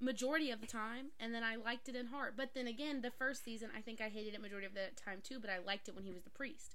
[0.00, 2.34] majority of the time, and then I liked it in heart.
[2.36, 5.18] But then again, the first season, I think I hated it majority of the time
[5.22, 5.38] too.
[5.40, 6.74] But I liked it when he was the priest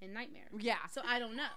[0.00, 0.48] in Nightmare.
[0.58, 0.76] Yeah.
[0.92, 1.48] So I don't know.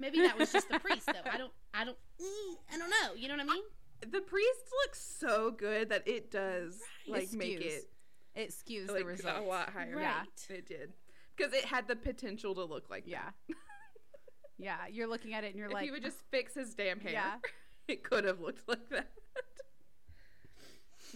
[0.00, 1.30] Maybe that was just the priest though.
[1.30, 1.52] I don't.
[1.74, 1.96] I don't.
[2.20, 3.14] Eh, I don't know.
[3.16, 3.62] You know what I mean?
[4.02, 7.84] Uh, the priest looks so good that it does like It make it
[8.34, 9.38] It skews like the results.
[9.38, 9.96] a lot higher.
[9.96, 10.26] Right.
[10.50, 10.92] It did
[11.38, 13.30] because it had the potential to look like Yeah.
[13.48, 13.56] that.
[14.60, 14.76] Yeah.
[14.90, 17.12] You're looking at it and you're if like, he would just fix his damn hair,
[17.12, 17.34] Yeah.
[17.88, 19.08] it could have looked like that.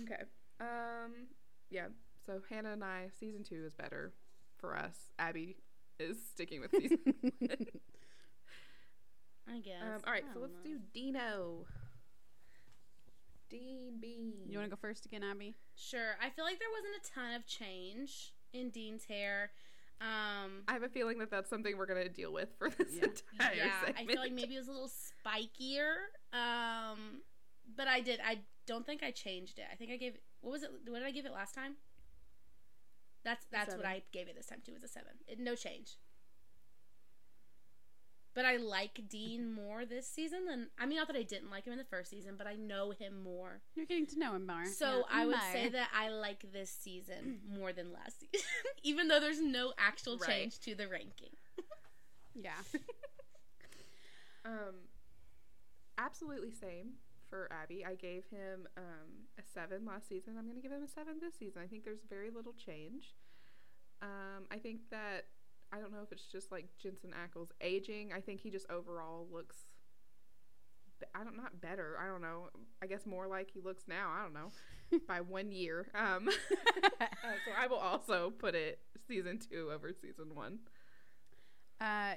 [0.03, 0.23] okay.
[0.61, 1.27] Um.
[1.71, 1.87] Yeah.
[2.25, 4.13] So Hannah and I, season two is better
[4.59, 4.95] for us.
[5.19, 5.57] Abby
[5.99, 6.99] is sticking with season.
[7.41, 7.57] one.
[9.49, 9.83] I guess.
[9.83, 10.01] um.
[10.07, 10.23] All right.
[10.31, 10.63] I So let's know.
[10.65, 11.67] do Dino.
[13.51, 14.33] Dean Bean.
[14.49, 15.55] you want to go first again, Abby?
[15.77, 16.17] Sure.
[16.23, 19.51] I feel like there wasn't a ton of change in Dean's hair.
[20.03, 20.63] Um.
[20.67, 23.05] I have a feeling that that's something we're gonna deal with for this Yeah.
[23.05, 25.93] entire yeah, I feel like maybe it was a little spikier.
[26.33, 27.21] Um,
[27.77, 28.19] but I did.
[28.25, 29.67] I don't think I changed it.
[29.71, 30.15] I think I gave.
[30.41, 30.71] What was it?
[30.89, 31.77] What did I give it last time?
[33.25, 33.87] That's that's what.
[33.87, 34.73] I gave it this time too.
[34.73, 35.13] Was a seven.
[35.29, 35.99] It, no change.
[38.35, 41.65] But I like Dean more this season than I mean, not that I didn't like
[41.67, 43.61] him in the first season, but I know him more.
[43.75, 44.65] You're getting to know him more.
[44.65, 45.03] So Yeah.
[45.11, 45.53] I would More.
[45.53, 48.47] say that I like this season more than last season,
[48.83, 50.29] even though there's no actual Right.
[50.31, 51.31] change to the ranking.
[52.35, 52.53] Yeah.
[54.45, 54.89] Um,
[55.99, 56.95] absolutely same
[57.31, 57.85] for Abby.
[57.85, 60.35] I gave him um, a seven last season.
[60.37, 61.63] I'm going to give him a seven this season.
[61.63, 63.15] I think there's very little change.
[64.03, 65.27] Um, I think that
[65.73, 68.13] I don't know if it's just like Jensen Ackles aging.
[68.13, 69.57] I think he just overall looks
[71.15, 71.97] I don't not better.
[72.03, 72.49] I don't know.
[72.83, 74.11] I guess more like he looks now.
[74.17, 74.99] I don't know.
[75.09, 75.89] by one year.
[75.95, 76.29] Um,
[76.91, 80.59] so I will also put it season two over season one.
[81.81, 82.15] Uh,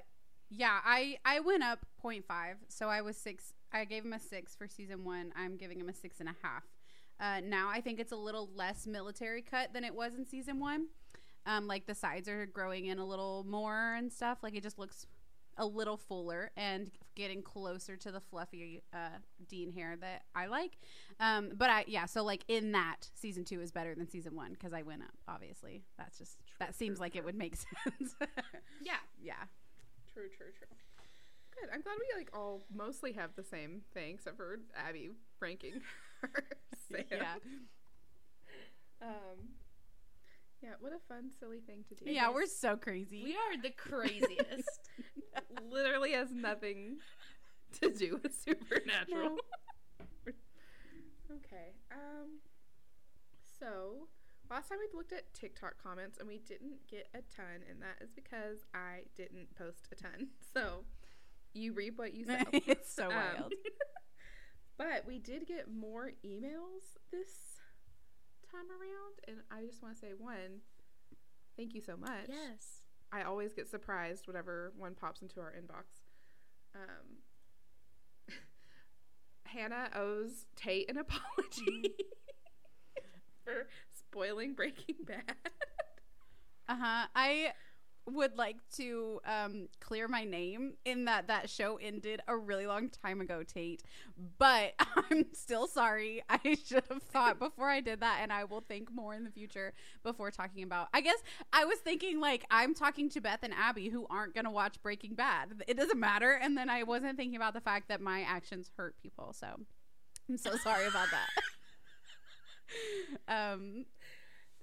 [0.49, 2.23] yeah, I I went up 0.5,
[2.67, 3.53] so I was six.
[3.71, 5.31] I gave him a six for season one.
[5.35, 6.63] I'm giving him a six and a half.
[7.19, 10.59] Uh, now I think it's a little less military cut than it was in season
[10.59, 10.87] one.
[11.45, 14.39] Um, like the sides are growing in a little more and stuff.
[14.41, 15.05] Like it just looks
[15.57, 20.77] a little fuller and getting closer to the fluffy uh, Dean hair that I like.
[21.19, 24.51] Um, but I yeah, so like in that season two is better than season one
[24.51, 25.13] because I went up.
[25.27, 28.15] Obviously, that's just that seems true, like it would make sense.
[28.83, 28.95] Yeah.
[29.21, 29.33] yeah.
[30.13, 30.67] True, true, true.
[31.59, 31.69] Good.
[31.73, 35.81] I'm glad we like all mostly have the same thing, except for Abby ranking
[36.21, 36.29] her
[36.91, 37.03] Sam.
[37.09, 37.35] Yeah.
[39.01, 39.64] Um.
[40.61, 40.71] Yeah.
[40.79, 42.11] What a fun, silly thing to do.
[42.11, 43.23] Yeah, we're so crazy.
[43.23, 44.89] We are the craziest.
[45.69, 46.97] literally has nothing
[47.81, 49.37] to do with supernatural.
[51.31, 51.73] okay.
[51.91, 52.39] Um.
[53.59, 54.07] So
[54.49, 58.03] last time we looked at TikTok comments and we didn't get a ton, and that
[58.03, 60.27] is because I didn't post a ton.
[60.53, 60.85] So
[61.53, 62.37] you reap what you sow.
[62.53, 63.53] it's so Um, wild.
[64.77, 67.54] but we did get more emails this
[68.51, 70.61] time around, and I just want to say one,
[71.57, 72.27] thank you so much.
[72.29, 72.81] yes.
[73.11, 76.01] I always get surprised whenever one pops into our inbox.
[76.75, 77.23] Um,
[79.45, 81.93] Hannah owes Tate an apology
[83.45, 85.35] for spoiling Breaking Bad.
[86.67, 87.07] Uh huh.
[87.15, 87.53] I
[88.07, 92.89] would like to um, clear my name in that that show ended a really long
[92.89, 93.83] time ago, Tate.
[94.37, 94.73] But
[95.09, 96.23] I'm still sorry.
[96.29, 99.31] I should have thought before I did that, and I will think more in the
[99.31, 100.89] future before talking about.
[100.93, 101.17] I guess
[101.51, 105.15] I was thinking like I'm talking to Beth and Abby who aren't gonna watch Breaking
[105.15, 105.63] Bad.
[105.67, 108.95] It doesn't matter, and then I wasn't thinking about the fact that my actions hurt
[109.01, 109.33] people.
[109.33, 109.47] So
[110.29, 111.29] I'm so sorry about that.
[113.53, 113.85] um,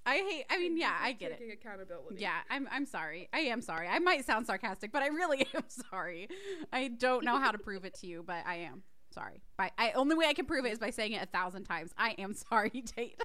[0.05, 0.44] I hate.
[0.50, 1.40] I mean, yeah, I get it.
[1.53, 2.16] Accountability.
[2.18, 3.28] Yeah, I'm I'm sorry.
[3.32, 3.86] I am sorry.
[3.88, 6.28] I might sound sarcastic, but I really am sorry.
[6.72, 8.82] I don't know how to prove it to you, but I am
[9.14, 9.42] sorry.
[9.57, 11.92] By I only way I can prove it is by saying it a thousand times.
[11.96, 13.20] I am sorry, Tate.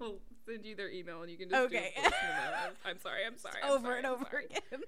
[0.00, 1.92] I'll send you their email and you can just Okay.
[1.96, 2.12] do memo.
[2.66, 3.24] I'm, I'm sorry.
[3.26, 3.56] I'm sorry.
[3.62, 4.80] I'm over sorry, and over again.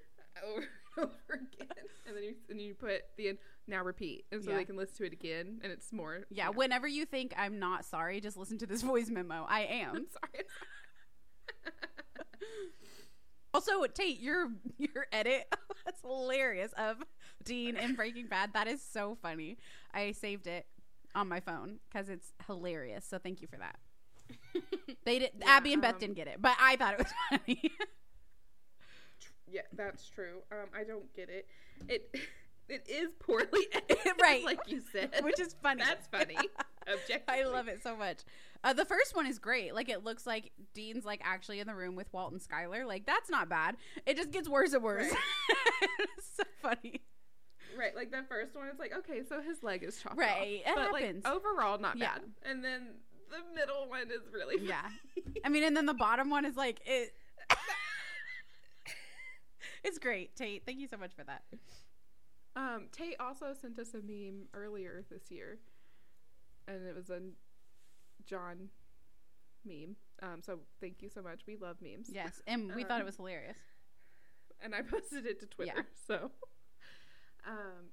[0.45, 0.67] over
[1.03, 1.67] over again,
[2.07, 3.37] and then you and you put the end,
[3.67, 4.57] now repeat, and so Yeah.
[4.57, 6.25] they can listen to it again, and it's more.
[6.29, 9.45] Yeah, whenever you think I'm not sorry, just listen to this voice memo.
[9.47, 9.89] I am.
[9.95, 10.43] I'm sorry.
[13.53, 15.45] Also, Tate, your your edit
[15.85, 16.97] that's hilarious of
[17.43, 18.51] Dean in Breaking Bad.
[18.53, 19.57] That is so funny.
[19.93, 20.67] I saved it
[21.15, 23.05] on my phone because it's hilarious.
[23.09, 23.77] So thank you for that.
[25.05, 25.31] They did.
[25.43, 27.71] Abby and Beth um, didn't get it, but I thought it was funny.
[29.51, 30.41] Yeah, that's true.
[30.51, 31.47] Um, I don't get it.
[31.87, 32.13] It
[32.69, 34.43] it is poorly edited, Right.
[34.43, 35.83] Like you said, which is funny.
[35.83, 36.35] That's funny.
[36.87, 38.19] Objectively, I love it so much.
[38.63, 39.73] Uh, the first one is great.
[39.75, 42.85] Like it looks like Dean's like actually in the room with Walt and Skyler.
[42.85, 43.75] Like that's not bad.
[44.05, 45.11] It just gets worse and worse.
[45.11, 45.89] Right.
[46.17, 47.01] it's so funny.
[47.77, 50.71] right, like the first one, it's like okay, so his leg is chopped Right, off,
[50.71, 51.23] it but happens.
[51.25, 52.13] like overall not Yeah.
[52.15, 52.21] bad.
[52.43, 52.87] And then
[53.29, 54.89] the middle one is really Yeah.
[55.45, 57.13] I mean, and then the bottom one is like it.
[59.87, 60.63] It's great, Tate.
[60.65, 61.43] Thank you so much for that.
[62.55, 65.59] Um, Tate also sent us a meme earlier this year,
[66.67, 67.19] and it was a
[68.25, 68.69] John
[69.65, 69.95] meme.
[70.21, 71.41] Um, so thank you so much.
[71.47, 72.09] We love memes.
[72.11, 73.57] Yes, and we thought it Um, was hilarious.
[74.61, 75.73] and I posted it to Twitter.
[75.75, 75.83] Yeah.
[76.07, 76.31] So,
[77.47, 77.91] um,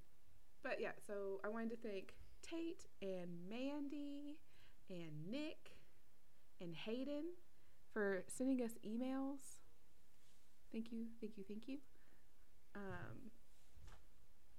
[0.63, 4.39] but yeah, so I wanted to thank Tate and Mandy
[4.89, 5.73] and Nick
[6.61, 7.25] and Hayden
[7.93, 9.41] for sending us emails.
[10.75, 11.79] Thank you, thank you, thank you.
[12.75, 13.31] Um,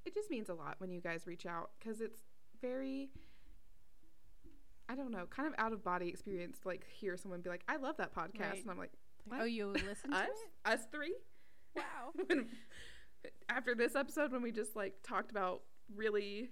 [0.06, 2.22] it just means a lot when you guys reach out because it's
[2.62, 3.10] very.
[4.88, 7.64] I don't know, kind of out of body experience to like hear someone be like,
[7.68, 8.62] "I love that podcast," Right.
[8.62, 8.94] and I'm like,
[9.26, 9.42] what?
[9.42, 10.72] oh, you listen to "Us, it?
[10.72, 11.16] us three?
[11.76, 12.14] Wow.
[12.28, 12.48] when,
[13.50, 15.64] after this episode when we just like talked about
[15.94, 16.52] really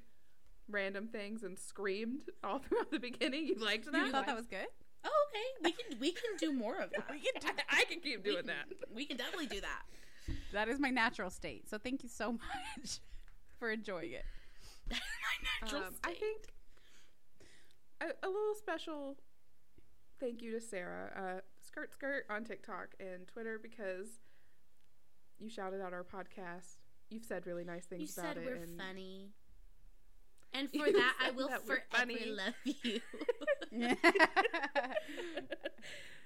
[0.67, 4.47] random things and screamed all throughout the beginning you liked that You thought that was
[4.47, 4.67] good?
[5.05, 5.47] Oh, okay.
[5.63, 7.05] We can we can do more of that.
[7.11, 9.61] We can do I, I can keep We doing can- that We can definitely do
[9.61, 9.83] that.
[10.53, 11.69] That is my natural state.
[11.69, 12.31] So thank you so
[12.77, 12.99] much
[13.59, 14.25] for enjoying it.
[14.91, 14.97] My
[15.67, 16.41] natural um, i think
[18.01, 19.15] a, a little special
[20.19, 24.07] thank you to sarah uh, skirt skirt on tiktok and twitter because
[25.39, 26.79] you shouted out our podcast
[27.09, 29.31] you've said really nice things you about said it we're and funny.
[30.53, 32.25] And for You that, I will that forever funny.
[32.25, 32.99] love you.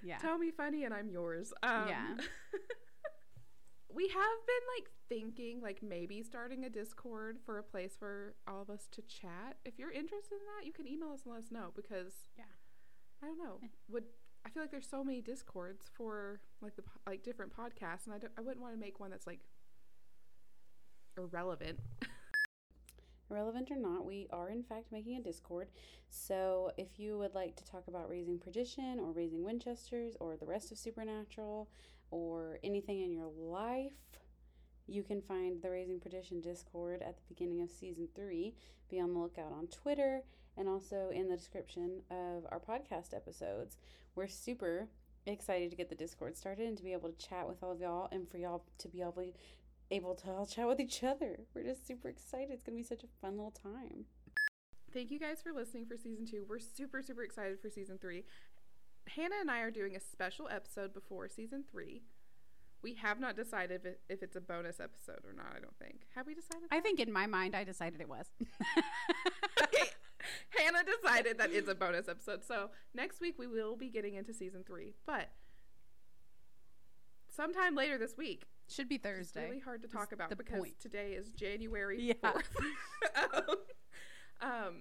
[0.03, 0.17] yeah.
[0.19, 1.53] Tell me funny and I'm yours.
[1.63, 2.07] Um, Yeah.
[3.93, 4.13] we have
[4.45, 8.87] been like thinking like maybe starting a Discord for a place for all of us
[8.91, 9.57] to chat.
[9.65, 12.43] If you're interested in that, you can email us and let us know because Yeah.
[13.23, 13.59] I don't know.
[13.63, 13.67] Eh.
[13.89, 14.03] Would
[14.45, 18.17] I feel like there's so many Discords for like the like different podcasts and I
[18.19, 19.39] don't, I wouldn't want to make one that's like
[21.17, 21.79] irrelevant.
[23.29, 25.69] Irrelevant or not, we are in fact making a Discord.
[26.09, 30.45] So if you would like to talk about raising Perdition or raising Winchesters or the
[30.45, 31.69] rest of Supernatural
[32.11, 33.91] or anything in your life,
[34.87, 38.55] you can find the Raising Perdition Discord at the beginning of season three.
[38.89, 40.21] Be on the lookout on Twitter
[40.55, 43.77] and also in the description of our podcast episodes.
[44.15, 44.87] We're super
[45.25, 47.81] excited to get the Discord started and to be able to chat with all of
[47.81, 49.25] y'all and for y'all to be able
[49.91, 51.39] able to all chat with each other.
[51.53, 52.49] We're just super excited.
[52.51, 54.05] It's going to be such a fun little time.
[54.93, 56.45] Thank you guys for listening for season two.
[56.47, 58.23] We're super, super excited for season three.
[59.15, 62.03] Hannah and I are doing a special episode before season three.
[62.81, 65.77] We have not decided if, it, if it's a bonus episode or not, I don't
[65.77, 66.01] think.
[66.15, 66.67] Have we decided?
[66.71, 68.27] I think in my mind, I decided it was.
[69.61, 69.89] Okay.
[70.49, 72.43] Hannah decided that it's a bonus episode.
[72.43, 74.93] So next week we will be getting into season three.
[75.05, 75.29] But
[77.35, 79.41] sometime later this week, Should be Thursday.
[79.41, 80.79] it's really hard to talk about because point.
[80.79, 82.13] today is January Yeah.
[82.23, 82.43] 4th.
[83.33, 83.55] um,
[84.41, 84.75] um,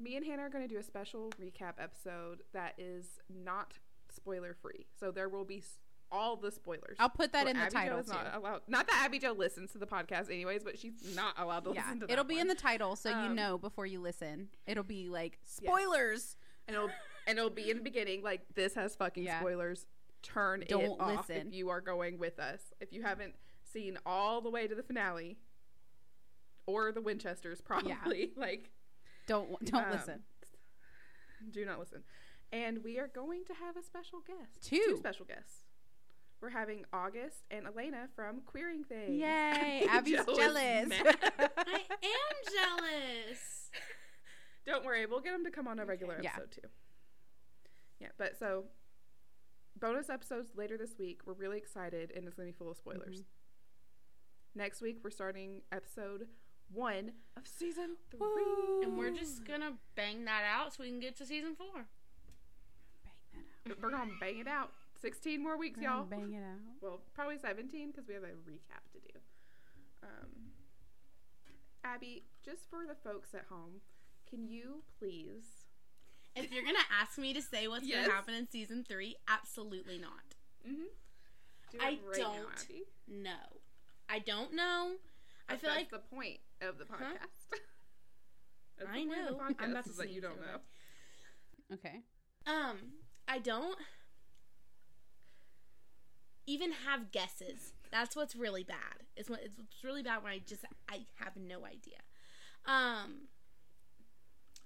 [0.00, 3.74] me and Hannah are going to do a special recap episode that is not
[4.14, 4.86] spoiler free.
[4.98, 5.62] So there will be
[6.10, 6.96] all the spoilers.
[6.98, 8.12] I'll put that So in the Abby title too.
[8.12, 8.60] not allowed.
[8.68, 11.82] Not that Abby Jo listens to the podcast anyways, but she's not allowed to yeah,
[11.84, 12.42] listen to it'll be one.
[12.42, 14.48] in the title, so you Um, know before you listen.
[14.66, 16.36] It'll be like spoilers.
[16.68, 16.90] and it'll
[17.26, 19.40] and it'll be in the beginning like this has fucking Yeah.
[19.40, 19.86] spoilers.
[20.22, 21.48] Turn Don't it off listen.
[21.48, 22.60] if you are going with us.
[22.80, 23.34] If you haven't
[23.72, 25.36] seen all the way to the finale,
[26.66, 28.70] or the Winchesters, probably like
[29.26, 30.20] Don't don't um, listen.
[31.50, 32.02] Do not listen.
[32.52, 34.62] And we are going to have a special guest.
[34.62, 34.96] Two.
[34.98, 35.64] special guests.
[36.40, 39.10] We're having August and Elena from Queering Things.
[39.20, 39.86] Yay!
[39.90, 40.88] Abby's Jo is jealous.
[41.38, 43.70] I am jealous.
[44.66, 46.30] Don't worry, we'll get them to come on a regular Yeah.
[46.30, 46.68] episode too.
[48.00, 48.64] Yeah, but so
[49.82, 51.20] bonus episodes later this week.
[51.26, 53.18] We're really excited, and it's gonna be full of spoilers.
[53.18, 54.58] Mm-hmm.
[54.60, 56.28] Next week, we're starting episode
[56.72, 58.20] one of season three.
[58.20, 58.82] Woo.
[58.82, 61.86] And we're just gonna bang that out so we can get to season four.
[63.04, 63.12] Bang
[63.66, 63.82] that out.
[63.82, 64.70] We're gonna bang it out.
[65.00, 66.04] Sixteen more weeks, We're y'all.
[66.04, 66.60] Bang it out.
[66.80, 69.18] Well, probably seventeen because we have a recap to do.
[70.04, 70.52] Um,
[71.84, 73.80] Abby, just for the folks at home,
[74.30, 75.61] can you please?
[76.34, 78.02] If you're gonna ask me to say what's Yes.
[78.06, 80.34] gonna happen in season three, absolutely not.
[80.66, 80.84] Mm-hmm.
[81.72, 82.46] Do I right don't.
[82.64, 82.82] Abby.
[83.08, 83.36] No,
[84.08, 84.92] I don't know.
[85.48, 86.96] I feel that's like the point of the Huh?
[87.04, 87.58] podcast.
[88.78, 89.36] That's I the point of know.
[89.38, 90.58] the I'm podcast about to that you don't know.
[91.74, 92.00] Okay.
[92.46, 92.78] um
[93.28, 93.78] I don't
[96.46, 97.72] even have guesses.
[97.90, 99.04] That's what's really bad.
[99.16, 101.98] It's when it's what's really bad when I just I have no idea.
[102.66, 103.28] Um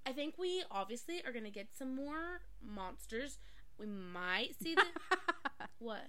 [0.07, 3.39] I think we obviously are gonna get some more monsters.
[3.79, 4.85] We might see the
[5.79, 6.07] what?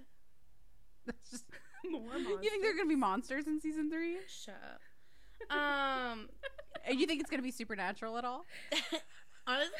[1.04, 1.44] That's just.
[1.88, 2.38] More monsters.
[2.42, 4.16] You think there are gonna be monsters in season three?
[4.26, 4.56] Shut
[5.50, 5.56] up.
[5.56, 6.28] Um,
[6.98, 8.44] you think it's gonna be supernatural at all?
[9.46, 9.72] honestly,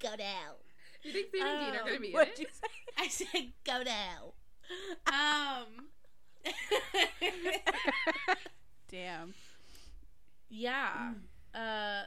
[0.00, 0.54] go down.
[1.02, 2.38] You think Sam and Dean are going to be in What'd it?
[2.40, 2.68] you say?
[2.98, 4.32] I said go down.
[5.06, 5.88] Um.
[8.88, 9.34] Damn.
[10.48, 11.12] yeah.
[11.54, 12.02] Uh.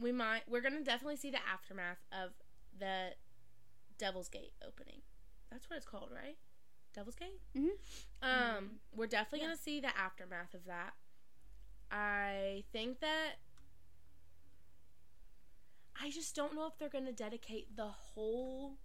[0.00, 0.42] We might.
[0.48, 2.30] We're gonna definitely see the aftermath of
[2.78, 3.10] the
[3.98, 5.02] Devil's Gate opening.
[5.50, 6.38] That's what it's called, right?
[6.94, 7.40] Devil's Gate.
[7.54, 7.78] Mhm.
[8.22, 9.46] Um, we're definitely Yeah.
[9.46, 10.94] gonna see the aftermath of that.
[11.90, 13.36] I think that.
[16.02, 18.78] I just don't know if they're gonna dedicate the whole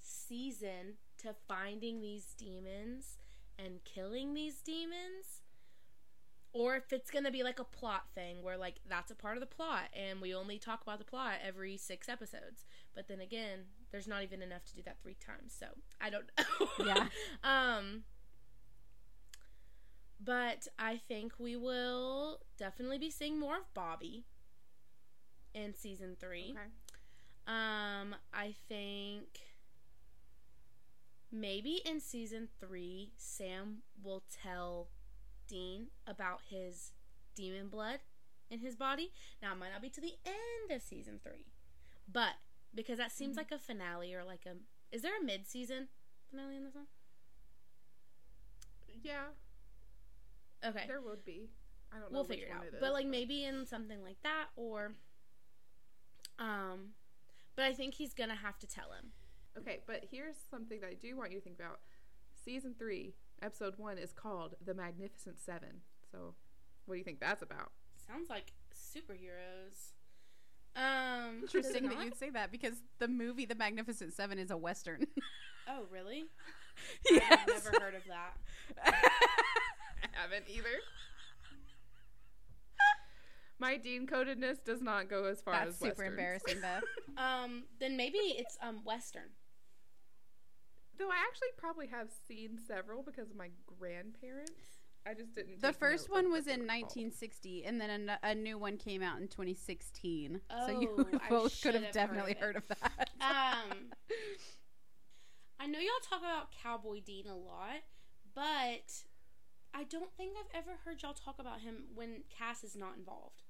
[0.00, 3.18] season to finding these demons
[3.58, 5.37] and killing these demons
[6.52, 9.36] or if it's going to be like a plot thing where like that's a part
[9.36, 13.20] of the plot and we only talk about the plot every 6 episodes but then
[13.20, 15.66] again there's not even enough to do that 3 times so
[16.00, 17.06] I don't know Yeah.
[17.44, 18.04] um
[20.20, 24.24] but I think we will definitely be seeing more of Bobby
[25.54, 26.68] in season 3 Okay.
[27.46, 29.40] um, I think
[31.30, 34.88] maybe in season three, Sam will tell
[35.48, 36.92] Dean about his
[37.34, 38.00] demon blood
[38.50, 39.12] in his body.
[39.42, 41.46] Now, it might not be to the end of season three,
[42.10, 42.34] but
[42.74, 43.38] because that seems Mhm.
[43.38, 44.56] like a finale or like a.
[44.92, 45.88] Is there a mid season
[46.30, 46.86] finale in this one?
[49.02, 49.28] Yeah,
[50.64, 50.86] Okay.
[50.86, 51.50] there would be.
[51.92, 52.66] I don't know we'll figure it out.
[52.66, 52.80] it is.
[52.80, 54.94] but like maybe in something like that or.
[56.38, 56.94] Um,
[57.56, 59.12] but I think he's gonna have to tell him.
[59.56, 61.80] Okay, but here's something that I do want you to think about.
[62.34, 65.82] Season three, episode one, is called The Magnificent Seven.
[66.10, 66.34] So,
[66.86, 67.70] what do you think that's about?
[68.06, 69.92] Sounds like superheroes.
[70.76, 75.06] Um, Interesting that you'd say that because the movie The Magnificent Seven is a western.
[75.70, 76.24] Oh, really?
[77.10, 77.40] yes.
[77.42, 78.38] I've never heard of that.
[80.02, 80.70] I haven't either.
[83.58, 86.10] My Dean codedness does not go as far That's as super Westerns.
[86.10, 86.82] embarrassing, Beth.
[87.18, 89.28] Um, then maybe it's um Western.
[90.98, 94.52] Though I actually probably have seen several because of my grandparents.
[95.06, 95.62] I just didn't.
[95.62, 96.82] The first one was in were called.
[96.82, 100.40] 1960, and then a, a new one came out in 2016.
[100.66, 103.10] so you Oh, both could have have definitely heard heard of that.
[103.20, 103.90] Um,
[105.60, 107.82] I know y'all talk about Cowboy Dean a lot,
[108.34, 109.04] but
[109.74, 113.42] I don't think I've ever heard y'all talk about him when Cas is not involved.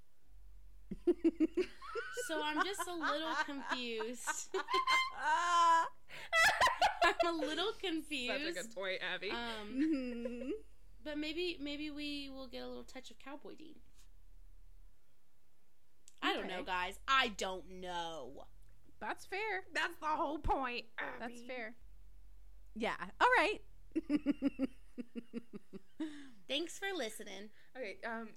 [2.26, 4.48] So I'm just a little confused.
[7.04, 8.32] I'm a little confused.
[8.32, 9.30] Such a good point, Abby.
[9.30, 10.50] Um, Mhm.
[11.04, 13.76] but maybe maybe we will get a little touch of Cowboy Dean.
[16.22, 16.98] I don't know, guys.
[17.06, 18.46] I don't know.
[19.00, 19.64] That's fair.
[19.72, 20.86] That's the whole point.
[21.20, 21.76] That's fair.
[22.74, 22.96] Yeah.
[23.20, 23.62] All right.
[26.48, 27.50] Thanks for listening.
[27.76, 27.96] Okay.
[28.04, 28.30] Um.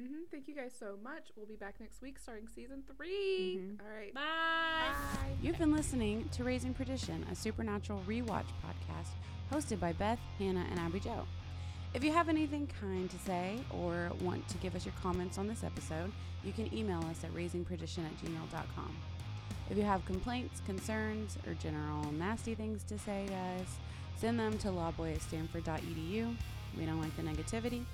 [0.00, 1.30] Mhm, Thank you guys so much.
[1.36, 3.80] We'll be back next week, starting season 3 Mhm.
[3.80, 4.12] All right.
[4.12, 4.92] Bye.
[5.22, 5.36] Bye.
[5.40, 9.10] You've been listening to Raising Perdition, a supernatural rewatch podcast
[9.52, 11.26] hosted by Beth, Hannah, and Abby Jo.
[11.94, 15.46] If you have anything kind to say or want to give us your comments on
[15.46, 16.10] this episode,
[16.42, 18.96] you can email us at raisingperdition at gmail.com.
[19.70, 23.78] If you have complaints, concerns, or general nasty things to say to us,
[24.16, 26.36] send them to lawboy at stanford.edu.
[26.76, 27.84] We don't like the negativity.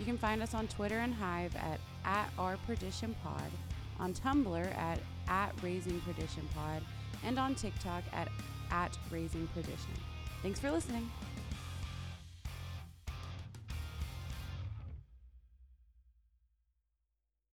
[0.00, 3.50] You can find us on Twitter and Hive at, at our perdition pod,
[3.98, 4.98] on Tumblr at,
[5.28, 6.80] at raising perdition pod,
[7.22, 8.28] and on TikTok at,
[8.70, 9.92] at raising perdition.
[10.42, 11.10] Thanks for listening.